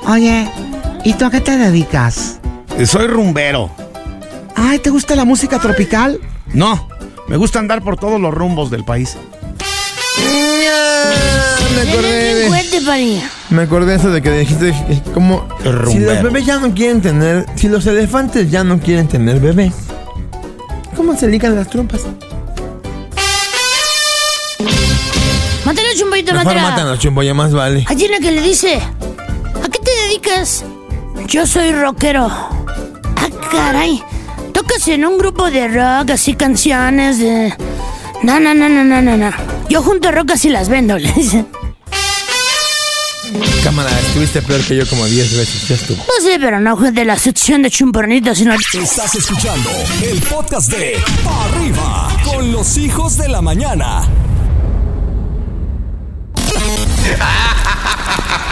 Oye, 0.07 0.49
¿y 1.03 1.13
tú 1.15 1.25
a 1.25 1.29
qué 1.29 1.41
te 1.41 1.57
dedicas? 1.57 2.39
Soy 2.85 3.07
rumbero. 3.07 3.69
Ay, 4.55 4.79
¿te 4.79 4.91
gusta 4.91 5.13
la 5.17 5.25
música 5.25 5.59
tropical? 5.59 6.21
No, 6.53 6.87
me 7.27 7.35
gusta 7.35 7.59
andar 7.59 7.81
por 7.81 7.97
todos 7.97 8.21
los 8.21 8.33
rumbos 8.33 8.71
del 8.71 8.85
país. 8.85 9.17
Me 11.75 11.81
acordé 11.81 12.35
de... 12.35 13.21
Me 13.49 13.61
acordé 13.63 13.91
de 13.91 13.95
eso 13.97 14.11
de 14.11 14.21
que 14.21 14.31
dijiste 14.31 14.73
como 15.13 15.47
si 15.89 15.99
los 15.99 16.21
bebés 16.23 16.45
ya 16.45 16.57
no 16.57 16.73
quieren 16.73 17.01
tener, 17.01 17.45
si 17.55 17.67
los 17.67 17.85
elefantes 17.85 18.49
ya 18.51 18.63
no 18.63 18.79
quieren 18.79 19.07
tener 19.07 19.39
bebés, 19.39 19.73
¿cómo 20.95 21.15
se 21.15 21.27
ligan 21.27 21.55
las 21.55 21.69
trompas? 21.69 22.01
Mátalo, 25.65 25.87
chumballito, 25.97 26.31
Mejor 26.33 26.45
mátala. 26.45 26.69
mátanos, 26.69 26.99
chumbo, 26.99 27.23
ya 27.23 27.33
más 27.33 27.51
vale. 27.53 27.85
Hay 27.87 28.05
una 28.05 28.19
que 28.19 28.31
le 28.31 28.41
dice, 28.41 28.75
¿a 28.75 29.67
qué 29.69 29.79
te 29.79 29.91
dedicas? 30.07 30.63
Yo 31.27 31.47
soy 31.47 31.71
rockero. 31.71 32.27
Ah, 32.27 33.29
caray. 33.51 34.03
¿Tocas 34.53 34.87
en 34.87 35.05
un 35.05 35.17
grupo 35.17 35.49
de 35.49 35.67
rock, 35.67 36.11
así 36.11 36.35
canciones 36.35 37.17
de... 37.19 37.53
No, 38.23 38.39
no, 38.39 38.53
no, 38.53 38.69
no, 38.69 38.83
no, 38.83 39.01
no, 39.01 39.17
no. 39.17 39.31
Yo 39.69 39.81
junto 39.81 40.11
rocas 40.11 40.45
y 40.45 40.49
las 40.49 40.69
vendo, 40.69 40.97
le 40.97 41.11
dice. 41.11 41.45
Cámara, 43.63 43.89
estuviste 43.99 44.41
peor 44.41 44.61
que 44.61 44.75
yo 44.75 44.87
como 44.87 45.05
10 45.05 45.37
veces, 45.37 45.67
ya 45.67 45.75
estuvo. 45.75 45.97
No 45.97 46.23
sé, 46.23 46.37
pero 46.39 46.59
no 46.59 46.77
fue 46.77 46.91
de 46.91 47.03
la 47.03 47.17
sección 47.17 47.63
de 47.63 47.71
chumpornitos, 47.71 48.37
sino... 48.37 48.53
Estás 48.53 49.15
escuchando 49.15 49.69
el 50.03 50.21
podcast 50.21 50.71
de 50.71 51.01
Pa' 51.23 51.45
Arriba 51.45 52.09
con 52.23 52.51
los 52.51 52.77
hijos 52.77 53.17
de 53.17 53.27
la 53.27 53.41
mañana. 53.41 54.03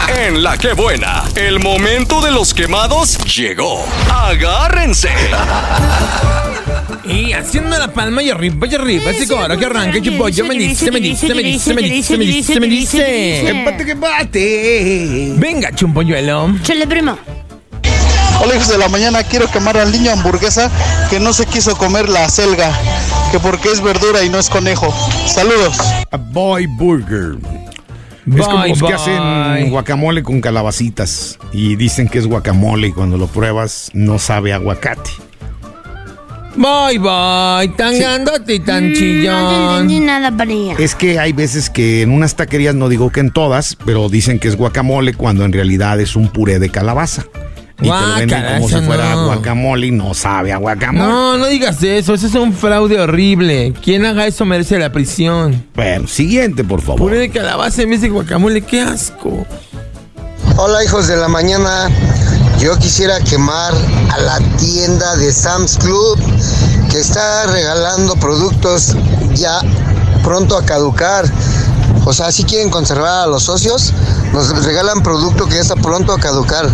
En 0.06 0.42
la 0.42 0.58
que 0.58 0.74
buena, 0.74 1.24
el 1.34 1.60
momento 1.60 2.20
de 2.20 2.30
los 2.30 2.52
quemados 2.52 3.18
llegó. 3.24 3.84
Agárrense. 4.12 5.08
Y 7.04 7.32
haciendo 7.32 7.78
la 7.78 7.92
palma 7.92 8.22
y 8.22 8.30
arriba 8.30 8.66
y 8.70 8.74
arriba, 8.74 9.10
ese 9.10 9.26
coro 9.26 9.56
que 9.58 9.64
arranca, 9.66 10.00
chumbo, 10.00 10.28
yo 10.28 10.44
me 10.44 10.54
dice, 10.54 10.90
me 10.90 11.00
dice, 11.00 11.34
me 11.34 11.42
dice, 11.42 11.74
me 11.74 11.82
dice, 11.82 12.16
me 12.16 12.24
dice, 12.24 12.60
me 12.60 12.66
dice. 12.66 13.48
¡Empate 13.48 13.84
que 13.84 13.94
bate! 13.94 15.32
Venga, 15.36 15.72
chumpolluelo. 15.74 16.54
Chale, 16.62 16.86
primo. 16.86 17.16
Hola 18.42 18.56
hijos 18.56 18.68
de 18.68 18.78
la 18.78 18.88
mañana, 18.88 19.22
quiero 19.22 19.50
quemar 19.50 19.78
al 19.78 19.92
niño 19.92 20.10
hamburguesa 20.10 20.70
que 21.08 21.20
no 21.20 21.32
se 21.32 21.46
quiso 21.46 21.76
comer 21.78 22.08
la 22.08 22.28
selga, 22.28 22.70
que 23.30 23.38
porque 23.38 23.68
es 23.70 23.80
verdura 23.80 24.24
y 24.24 24.28
no 24.28 24.38
es 24.38 24.50
conejo. 24.50 24.92
Saludos. 25.26 25.78
A 26.10 26.16
Boy 26.16 26.66
Burger. 26.66 27.36
Es 28.26 28.46
como 28.46 28.60
Bye, 28.60 28.70
los 28.70 28.78
que 28.78 28.84
bye. 28.86 28.94
hacen 28.94 29.70
guacamole 29.70 30.22
con 30.22 30.40
calabacitas 30.40 31.38
y 31.52 31.76
dicen 31.76 32.08
que 32.08 32.18
es 32.18 32.26
guacamole 32.26 32.88
y 32.88 32.92
cuando 32.92 33.18
lo 33.18 33.26
pruebas 33.28 33.90
no 33.92 34.18
sabe 34.18 34.52
aguacate. 34.52 35.10
Bye, 36.56 36.98
bye. 36.98 37.68
Tan 37.76 37.98
grandote 37.98 38.54
y 38.54 38.60
tan 38.60 38.84
Mm, 38.84 38.88
No 38.88 38.92
te 38.94 38.98
chillón. 38.98 39.72
entendí 39.72 40.00
nada, 40.00 40.36
Parilla. 40.36 40.74
Es 40.78 40.94
que 40.94 41.18
hay 41.18 41.32
veces 41.32 41.68
que 41.70 42.02
en 42.02 42.10
unas 42.10 42.36
taquerías, 42.36 42.74
no 42.74 42.88
digo 42.88 43.10
que 43.10 43.20
en 43.20 43.30
todas, 43.30 43.76
pero 43.84 44.08
dicen 44.08 44.38
que 44.38 44.48
es 44.48 44.56
guacamole 44.56 45.14
cuando 45.14 45.44
en 45.44 45.52
realidad 45.52 45.98
es 46.00 46.14
un 46.16 46.28
puré 46.28 46.58
de 46.58 46.68
calabaza. 46.70 47.24
Y 47.80 47.82
te 47.82 47.88
lo 47.88 48.14
venden 48.16 48.44
como 48.54 48.68
eso 48.68 48.78
si 48.78 48.84
fuera 48.86 49.14
no. 49.16 49.26
guacamole 49.26 49.88
y 49.88 49.90
no 49.90 50.14
sabe 50.14 50.52
a 50.52 50.58
guacamole. 50.58 51.08
No, 51.08 51.36
no 51.38 51.46
digas 51.46 51.82
eso. 51.82 52.14
Eso 52.14 52.26
es 52.28 52.34
un 52.36 52.52
fraude 52.52 53.00
horrible. 53.00 53.72
Quien 53.82 54.04
haga 54.04 54.26
eso 54.28 54.44
merece 54.44 54.78
la 54.78 54.92
prisión. 54.92 55.66
Bueno, 55.74 56.06
siguiente, 56.06 56.62
por 56.62 56.80
favor. 56.80 57.00
Puré 57.00 57.18
de 57.18 57.30
calabaza 57.30 57.82
en 57.82 57.90
vez 57.90 58.00
de 58.00 58.10
guacamole. 58.10 58.60
¡Qué 58.62 58.80
asco! 58.80 59.44
Hola 60.56 60.84
hijos 60.84 61.08
de 61.08 61.16
la 61.16 61.26
mañana, 61.26 61.90
yo 62.58 62.78
quisiera 62.78 63.20
quemar 63.20 63.74
a 64.10 64.18
la 64.18 64.38
tienda 64.56 65.16
de 65.16 65.32
Sam's 65.32 65.76
Club 65.76 66.18
que 66.90 66.98
está 66.98 67.46
regalando 67.46 68.16
productos 68.16 68.94
ya 69.34 69.60
pronto 70.22 70.56
a 70.56 70.64
caducar. 70.64 71.24
O 72.04 72.12
sea, 72.12 72.30
si 72.32 72.44
quieren 72.44 72.70
conservar 72.70 73.24
a 73.24 73.26
los 73.26 73.44
socios, 73.44 73.92
nos 74.32 74.64
regalan 74.64 75.02
producto 75.02 75.46
que 75.46 75.56
ya 75.56 75.60
está 75.60 75.76
pronto 75.76 76.12
a 76.12 76.20
caducar. 76.20 76.68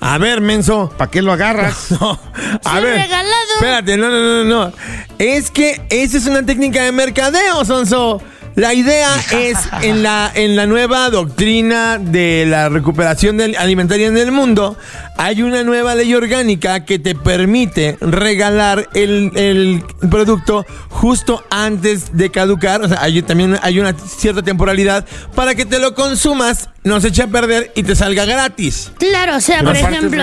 A 0.00 0.18
ver, 0.18 0.40
menso. 0.40 0.92
¿Para 0.96 1.10
qué 1.10 1.22
lo 1.22 1.32
agarras? 1.32 1.86
No, 2.00 2.18
a 2.64 2.80
ver. 2.80 3.00
regalado. 3.00 3.54
Espérate, 3.54 3.96
no, 3.96 4.10
no, 4.10 4.20
no, 4.20 4.44
no. 4.44 4.72
Es 5.18 5.50
que 5.50 5.86
esa 5.88 6.18
es 6.18 6.26
una 6.26 6.44
técnica 6.44 6.82
de 6.82 6.92
mercadeo, 6.92 7.64
Sonso. 7.64 8.20
La 8.56 8.72
idea 8.74 9.08
es 9.32 9.58
en 9.82 10.02
la, 10.02 10.30
en 10.34 10.56
la 10.56 10.66
nueva 10.66 11.10
doctrina 11.10 11.98
de 11.98 12.46
la 12.48 12.68
recuperación 12.68 13.36
del- 13.36 13.56
alimentaria 13.56 14.06
en 14.06 14.16
el 14.16 14.30
mundo, 14.32 14.76
hay 15.16 15.42
una 15.42 15.62
nueva 15.64 15.94
ley 15.94 16.14
orgánica 16.14 16.84
que 16.84 16.98
te 16.98 17.14
permite 17.14 17.96
regalar 18.00 18.88
el, 18.94 19.30
el 19.34 19.84
producto 20.10 20.64
justo 20.88 21.44
antes 21.50 22.16
de 22.16 22.30
caducar. 22.30 22.82
O 22.82 22.88
sea, 22.88 23.02
hay, 23.02 23.22
también 23.22 23.58
hay 23.62 23.78
una 23.80 23.92
cierta 23.94 24.42
temporalidad 24.42 25.04
para 25.34 25.54
que 25.54 25.64
te 25.66 25.78
lo 25.78 25.94
consumas, 25.94 26.68
no 26.82 27.00
se 27.00 27.08
eche 27.08 27.22
a 27.22 27.26
perder 27.28 27.72
y 27.74 27.82
te 27.82 27.94
salga 27.96 28.24
gratis. 28.24 28.92
Claro, 28.98 29.36
o 29.36 29.40
sea, 29.40 29.62
por 29.62 29.76
ejemplo. 29.76 30.22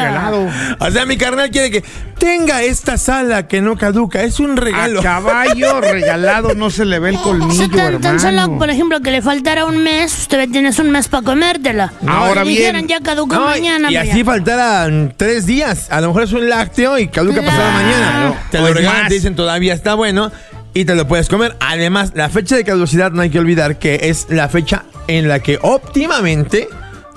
O 0.80 0.92
sea, 0.92 1.06
mi 1.06 1.18
carnal 1.18 1.50
quiere 1.50 1.72
que 1.72 1.84
tenga 2.20 2.62
esta 2.62 2.98
sala 2.98 3.48
que 3.48 3.62
no 3.62 3.78
caduca. 3.78 4.24
Es 4.24 4.40
un 4.40 4.58
regalo. 4.58 5.00
A 5.00 5.04
caballo 5.04 5.82
regalado 5.82 6.54
no 6.54 6.70
se 6.70 6.86
le 6.86 7.00
ve 7.00 7.10
el 7.12 7.18
colmillo, 7.22 8.00
tan 8.00 8.20
solo, 8.22 8.58
por 8.58 8.70
ejemplo, 8.70 9.02
que 9.02 9.12
le 9.12 9.22
faltara 9.22 9.66
un 9.66 9.78
mes, 9.78 10.18
usted 10.20 10.50
tienes 10.50 10.80
un 10.80 10.92
mes 10.92 11.08
para 11.08 11.24
comértela. 11.24 11.92
Ahora 12.08 12.42
Si 12.44 12.50
bien. 12.50 12.60
dijeran, 12.60 12.88
ya 12.88 13.00
caduca 13.02 13.38
No, 13.38 13.46
mañana. 13.46 13.92
y 13.92 13.96
así 13.98 14.24
faltaran 14.24 15.14
tres 15.18 15.46
días. 15.46 15.88
A 15.92 16.02
lo 16.02 16.08
mejor 16.08 16.24
es 16.24 16.34
un 16.34 16.48
lácteo 16.50 16.98
y 16.98 17.08
caduca 17.08 17.42
pasado 17.42 17.72
mañana. 17.72 18.34
Te 18.52 18.60
lo 18.60 18.74
regalan, 18.74 19.08
te 19.08 19.14
dicen 19.16 19.36
todavía 19.36 19.74
está 19.74 19.94
bueno 19.96 20.32
y 20.74 20.86
te 20.86 20.96
lo 20.96 21.08
puedes 21.08 21.28
comer. 21.30 21.56
Además, 21.60 22.12
la 22.16 22.30
fecha 22.30 22.56
de 22.56 22.64
caducidad 22.64 23.12
no 23.12 23.22
hay 23.22 23.30
que 23.30 23.40
olvidar 23.40 23.78
que 23.80 24.00
es 24.10 24.28
la 24.30 24.48
fecha 24.50 24.84
en 25.08 25.28
la 25.28 25.40
que 25.40 25.60
óptimamente 25.62 26.68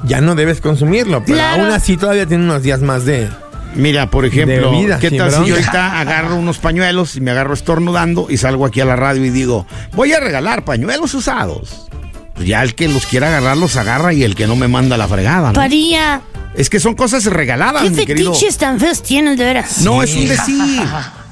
ya 0.04 0.20
no 0.20 0.34
debes 0.34 0.60
consumirlo. 0.60 1.22
Pero 1.24 1.36
Claro. 1.38 1.62
aún 1.62 1.72
así 1.72 1.96
todavía 1.96 2.26
tiene 2.26 2.44
unos 2.44 2.62
días 2.62 2.80
más 2.80 3.04
de. 3.04 3.28
Mira, 3.74 4.10
por 4.10 4.24
ejemplo, 4.24 4.70
vida, 4.72 4.98
¿qué 4.98 5.10
tal 5.10 5.30
si 5.32 5.46
yo 5.46 5.54
ahorita 5.54 6.00
agarro 6.00 6.36
unos 6.36 6.58
pañuelos 6.58 7.16
y 7.16 7.20
me 7.20 7.30
agarro 7.32 7.54
estornudando 7.54 8.26
y 8.30 8.36
salgo 8.36 8.66
aquí 8.66 8.80
a 8.80 8.84
la 8.84 8.96
radio 8.96 9.24
y 9.24 9.30
digo, 9.30 9.66
voy 9.92 10.12
a 10.12 10.20
regalar 10.20 10.64
pañuelos 10.64 11.14
usados? 11.14 11.86
Pues 12.34 12.48
ya 12.48 12.62
el 12.62 12.74
que 12.74 12.88
los 12.88 13.06
quiera 13.06 13.28
agarrar 13.28 13.56
los 13.56 13.76
agarra 13.76 14.12
y 14.12 14.24
el 14.24 14.34
que 14.34 14.46
no 14.46 14.56
me 14.56 14.68
manda 14.68 14.96
la 14.96 15.06
fregada, 15.08 15.48
¿no? 15.48 15.54
Paría. 15.54 16.20
Es 16.54 16.70
que 16.70 16.78
son 16.80 16.94
cosas 16.94 17.24
regaladas, 17.26 17.82
¿Qué 17.82 17.90
mi 17.90 18.06
querido. 18.06 18.32
fetiches 18.32 18.58
tan 18.58 18.78
feos 18.78 19.02
tienes, 19.02 19.36
de 19.38 19.44
veras? 19.44 19.78
No, 19.82 20.02
es 20.02 20.14
un 20.14 20.28
decir. 20.28 20.82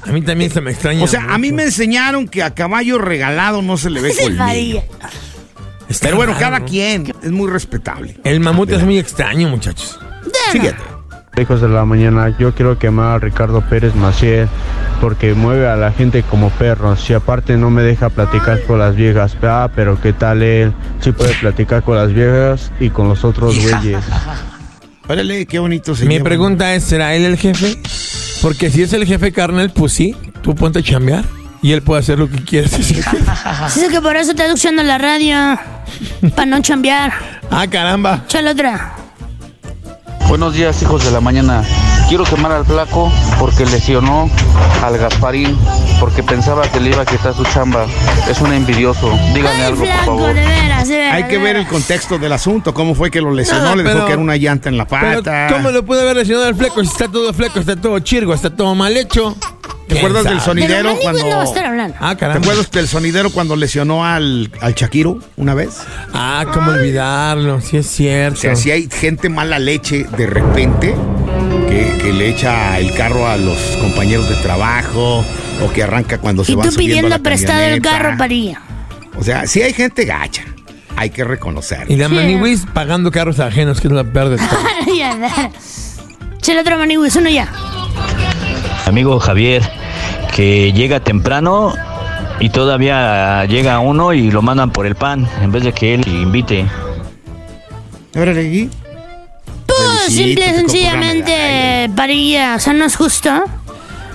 A 0.05 0.11
mí 0.11 0.21
también 0.21 0.51
se 0.51 0.59
me 0.59 0.71
extraña. 0.71 1.01
O 1.03 1.07
sea, 1.07 1.27
a 1.33 1.37
mí 1.37 1.53
me 1.53 1.63
enseñaron 1.63 2.27
que 2.27 2.43
a 2.43 2.53
caballo 2.53 2.97
regalado 2.97 3.61
no 3.61 3.77
se 3.77 3.89
le 3.89 4.01
ve 4.01 4.09
Es 4.11 4.19
el 4.19 4.37
colmillo. 4.37 4.37
Paría. 4.39 4.83
Está 5.89 6.07
Pero 6.07 6.17
bueno, 6.17 6.33
raro, 6.33 6.43
cada 6.45 6.59
¿no? 6.59 6.65
quien 6.65 7.13
es 7.21 7.31
muy 7.31 7.49
respetable. 7.49 8.17
El 8.23 8.39
mamut 8.39 8.71
es 8.71 8.83
muy 8.83 8.97
extraño, 8.97 9.47
muchachos. 9.49 9.99
Síguete. 10.51 10.77
Hijos 11.35 11.61
de 11.61 11.67
la 11.67 11.83
mañana, 11.83 12.35
yo 12.37 12.53
quiero 12.53 12.77
quemar 12.77 13.15
a 13.15 13.19
Ricardo 13.19 13.61
Pérez 13.61 13.95
Maciel 13.95 14.47
porque 15.01 15.33
mueve 15.33 15.67
a 15.67 15.75
la 15.75 15.91
gente 15.91 16.21
como 16.21 16.51
perros 16.51 17.09
y 17.09 17.13
aparte 17.13 17.57
no 17.57 17.71
me 17.71 17.81
deja 17.81 18.09
platicar 18.09 18.61
con 18.63 18.77
las 18.77 18.95
viejas. 18.95 19.35
Ah, 19.41 19.67
pero 19.75 19.99
qué 19.99 20.13
tal 20.13 20.43
él, 20.43 20.73
sí 21.01 21.11
puede 21.11 21.33
platicar 21.33 21.81
con 21.81 21.97
las 21.97 22.13
viejas 22.13 22.71
y 22.79 22.91
con 22.91 23.09
los 23.09 23.25
otros 23.25 23.57
güeyes. 23.59 23.97
Órale, 25.07 25.47
qué 25.47 25.57
bonito 25.57 25.95
se 25.95 26.05
Mi 26.05 26.19
pregunta 26.19 26.75
es, 26.75 26.83
¿será 26.83 27.15
él 27.15 27.25
el 27.25 27.37
jefe? 27.37 27.81
Porque 28.41 28.69
si 28.69 28.83
es 28.83 28.93
el 28.93 29.05
jefe 29.05 29.31
carnal, 29.31 29.71
pues 29.71 29.91
sí, 29.91 30.15
tú 30.43 30.53
ponte 30.53 30.79
a 30.79 30.83
chambear 30.83 31.25
y 31.63 31.71
él 31.71 31.81
puede 31.81 32.01
hacer 32.01 32.19
lo 32.19 32.29
que 32.29 32.43
quiera. 32.43 32.67
si 32.67 32.99
es 32.99 33.89
que 33.91 34.01
por 34.01 34.15
eso 34.17 34.35
te 34.35 34.43
aducción 34.43 34.75
la 34.75 34.99
radio. 34.99 35.35
Para 36.35 36.45
no 36.45 36.61
chambear. 36.61 37.11
ah, 37.49 37.65
caramba. 37.67 38.23
Chale 38.27 38.51
otra. 38.51 39.02
Buenos 40.27 40.53
días, 40.53 40.81
hijos 40.81 41.05
de 41.05 41.11
la 41.11 41.21
mañana. 41.21 41.63
Quiero 42.09 42.23
quemar 42.23 42.51
al 42.51 42.65
flaco 42.65 43.11
porque 43.39 43.65
lesionó 43.65 44.29
al 44.83 44.97
Gasparín 44.97 45.57
porque 45.99 46.23
pensaba 46.23 46.63
que 46.63 46.79
le 46.79 46.89
iba 46.89 47.03
a 47.03 47.05
quitar 47.05 47.33
su 47.35 47.43
chamba. 47.45 47.85
Es 48.29 48.41
un 48.41 48.51
envidioso. 48.53 49.11
Díganle 49.33 49.61
Ay, 49.61 49.61
algo, 49.63 49.77
por 49.79 49.87
flaco, 49.87 50.05
favor. 50.05 50.27
de 50.33 50.33
veras, 50.45 50.87
de 50.87 50.97
veras. 50.97 51.13
Hay 51.13 51.23
que 51.25 51.37
ver 51.37 51.55
el 51.57 51.67
contexto 51.67 52.17
del 52.17 52.31
asunto, 52.33 52.73
cómo 52.73 52.95
fue 52.95 53.11
que 53.11 53.21
lo 53.21 53.31
lesionó, 53.31 53.63
No, 53.69 53.75
le 53.75 53.83
dijo 53.83 53.93
pero- 53.95 54.05
que 54.07 54.13
era 54.13 54.21
una 54.21 54.35
llanta 54.37 54.69
en 54.69 54.77
la 54.77 54.85
Pero, 54.85 55.23
pata. 55.23 55.47
¿cómo 55.51 55.69
lo 55.71 55.85
puede 55.85 56.01
haber 56.01 56.17
lesionado 56.17 56.47
el 56.49 56.55
fleco? 56.55 56.81
Si 56.81 56.87
está 56.87 57.07
todo 57.07 57.31
fleco, 57.33 57.59
está 57.59 57.75
todo 57.75 57.99
chirgo, 57.99 58.33
está 58.33 58.49
todo 58.49 58.73
mal 58.75 58.95
hecho. 58.97 59.35
¿Te 59.93 59.99
acuerdas 59.99 60.23
del 60.25 60.41
sonidero 60.41 60.97
cuando... 61.01 61.21
no 61.23 61.29
va 61.37 61.41
a 61.41 61.45
estar 61.45 61.65
hablando. 61.65 61.95
Ah, 61.99 62.15
¿Te 62.15 62.19
caramba. 62.21 62.41
acuerdas 62.41 62.71
del 62.71 62.87
sonidero 62.87 63.29
cuando 63.31 63.55
lesionó 63.55 64.05
al, 64.05 64.51
al 64.61 64.73
Shakiro 64.73 65.19
una 65.37 65.53
vez? 65.53 65.79
Ah, 66.13 66.45
cómo 66.53 66.71
olvidarlo, 66.71 67.61
sí 67.61 67.77
es 67.77 67.87
cierto. 67.87 68.37
O 68.37 68.41
sea, 68.41 68.55
si 68.55 68.71
hay 68.71 68.89
gente 68.91 69.29
mala 69.29 69.59
leche 69.59 70.05
de 70.17 70.25
repente 70.27 70.95
que, 71.69 71.97
que 72.01 72.13
le 72.13 72.29
echa 72.29 72.77
el 72.79 72.93
carro 72.95 73.27
a 73.27 73.37
los 73.37 73.57
compañeros 73.81 74.27
de 74.29 74.35
trabajo 74.37 75.23
o 75.63 75.71
que 75.73 75.83
arranca 75.83 76.17
cuando 76.17 76.43
se 76.43 76.51
Y 76.53 76.55
tú 76.55 76.61
subiendo 76.63 76.75
a 76.75 76.77
pidiendo 76.79 77.09
la 77.09 77.19
prestado 77.19 77.61
el 77.61 77.81
carro, 77.81 78.17
Paría. 78.17 78.61
O 79.17 79.23
sea, 79.23 79.45
si 79.47 79.61
hay 79.61 79.73
gente 79.73 80.05
gacha, 80.05 80.43
hay 80.95 81.09
que 81.11 81.23
reconocer. 81.23 81.85
Y 81.89 81.95
la 81.95 82.07
Sí. 82.09 82.15
Maniwis 82.15 82.65
pagando 82.73 83.11
carros 83.11 83.39
ajenos, 83.39 83.79
que 83.79 83.87
es 83.87 83.93
la 83.93 84.03
peor 84.03 84.29
de 84.29 84.37
todo. 84.37 84.59
maniguis, 86.77 87.15
uno 87.15 87.29
ya. 87.29 87.47
Amigo 88.85 89.19
Javier, 89.19 89.63
que 90.35 90.73
llega 90.73 90.99
temprano 90.99 91.73
y 92.39 92.49
todavía 92.49 93.45
llega 93.45 93.79
uno 93.79 94.13
y 94.13 94.31
lo 94.31 94.41
mandan 94.41 94.71
por 94.71 94.85
el 94.85 94.95
pan 94.95 95.27
en 95.41 95.51
vez 95.51 95.63
de 95.63 95.71
que 95.73 95.93
él 95.93 96.07
invite. 96.07 96.65
Órale, 98.15 98.43
¿y? 98.43 98.69
Pues 99.65 99.79
Felicito, 100.05 100.23
simple 100.27 100.45
y 100.45 100.53
sencillamente, 100.59 101.91
Parilla, 101.95 102.55
o 102.55 102.59
sea, 102.59 102.73
no 102.73 102.85
es 102.85 102.95
justo. 102.95 103.29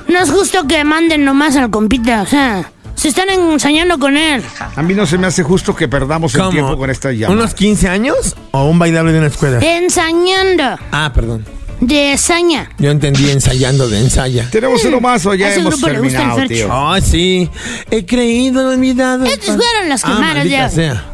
No 0.09 0.18
es 0.20 0.31
justo 0.31 0.66
que 0.66 0.85
manden 0.85 1.24
nomás 1.24 1.57
al 1.57 1.70
compita, 1.70 2.22
o 2.22 2.26
sea, 2.26 2.70
se 2.94 3.09
están 3.09 3.28
ensañando 3.28 3.98
con 3.98 4.16
él. 4.16 4.42
A 4.76 4.83
mí 4.83 4.94
no 4.94 5.04
se 5.07 5.18
me 5.18 5.26
hace 5.26 5.42
justo 5.42 5.74
que 5.76 5.87
perdamos 5.88 6.35
el 6.35 6.40
¿Cómo? 6.40 6.50
tiempo 6.52 6.76
con 6.78 6.90
esta 6.90 7.12
llamada. 7.12 7.38
¿Unos 7.40 7.54
15 7.54 7.88
años 7.88 8.35
o 8.52 8.64
un 8.64 8.78
bailable 8.78 9.12
de 9.12 9.18
una 9.18 9.28
escuela? 9.28 9.59
Ensañando, 9.61 10.78
Ah, 10.92 11.11
perdón. 11.14 11.44
De 11.80 12.16
saña. 12.18 12.70
Yo 12.78 12.90
entendí 12.90 13.30
ensayando 13.30 13.88
de 13.88 14.00
ensaya. 14.00 14.48
Tenemos 14.50 14.84
uno 14.84 15.00
más 15.00 15.24
o 15.26 15.34
ya 15.34 15.46
A 15.46 15.50
ese 15.50 15.60
hemos 15.60 15.74
grupo 15.74 15.88
le 15.88 15.98
gusta 16.00 16.18
el 16.18 16.24
terminado, 16.28 16.48
Fercho. 16.48 16.54
tío. 16.66 16.88
Ay, 16.88 17.02
sí. 17.02 17.50
He 17.90 18.04
creído 18.06 18.68
olvidado. 18.70 19.24
Estos 19.24 19.56
fueron 19.56 19.88
las 19.88 20.04
Ah, 20.04 20.08
quemadas 20.08 20.34
maldita 20.36 20.56
ya. 20.56 20.68
sea. 20.70 21.04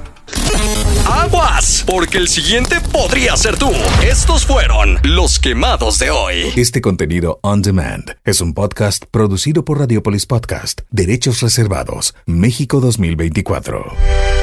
Aguas, 1.07 1.85
porque 1.87 2.17
el 2.19 2.29
siguiente 2.29 2.77
podría 2.93 3.37
ser 3.37 3.59
tú. 3.59 3.71
Estos 4.03 4.47
fueron 4.47 4.99
los 5.03 5.39
quemados 5.39 5.99
de 5.99 6.11
hoy. 6.11 6.53
Este 6.57 6.81
contenido 6.81 7.39
on 7.43 7.61
demand 7.63 8.17
es 8.25 8.41
un 8.41 8.55
podcast 8.55 9.05
producido 9.11 9.65
por 9.65 9.79
Radiopolis 9.81 10.25
Podcast, 10.27 10.81
Derechos 10.91 11.41
Reservados, 11.43 12.15
México 12.27 12.81
2024. 12.81 14.34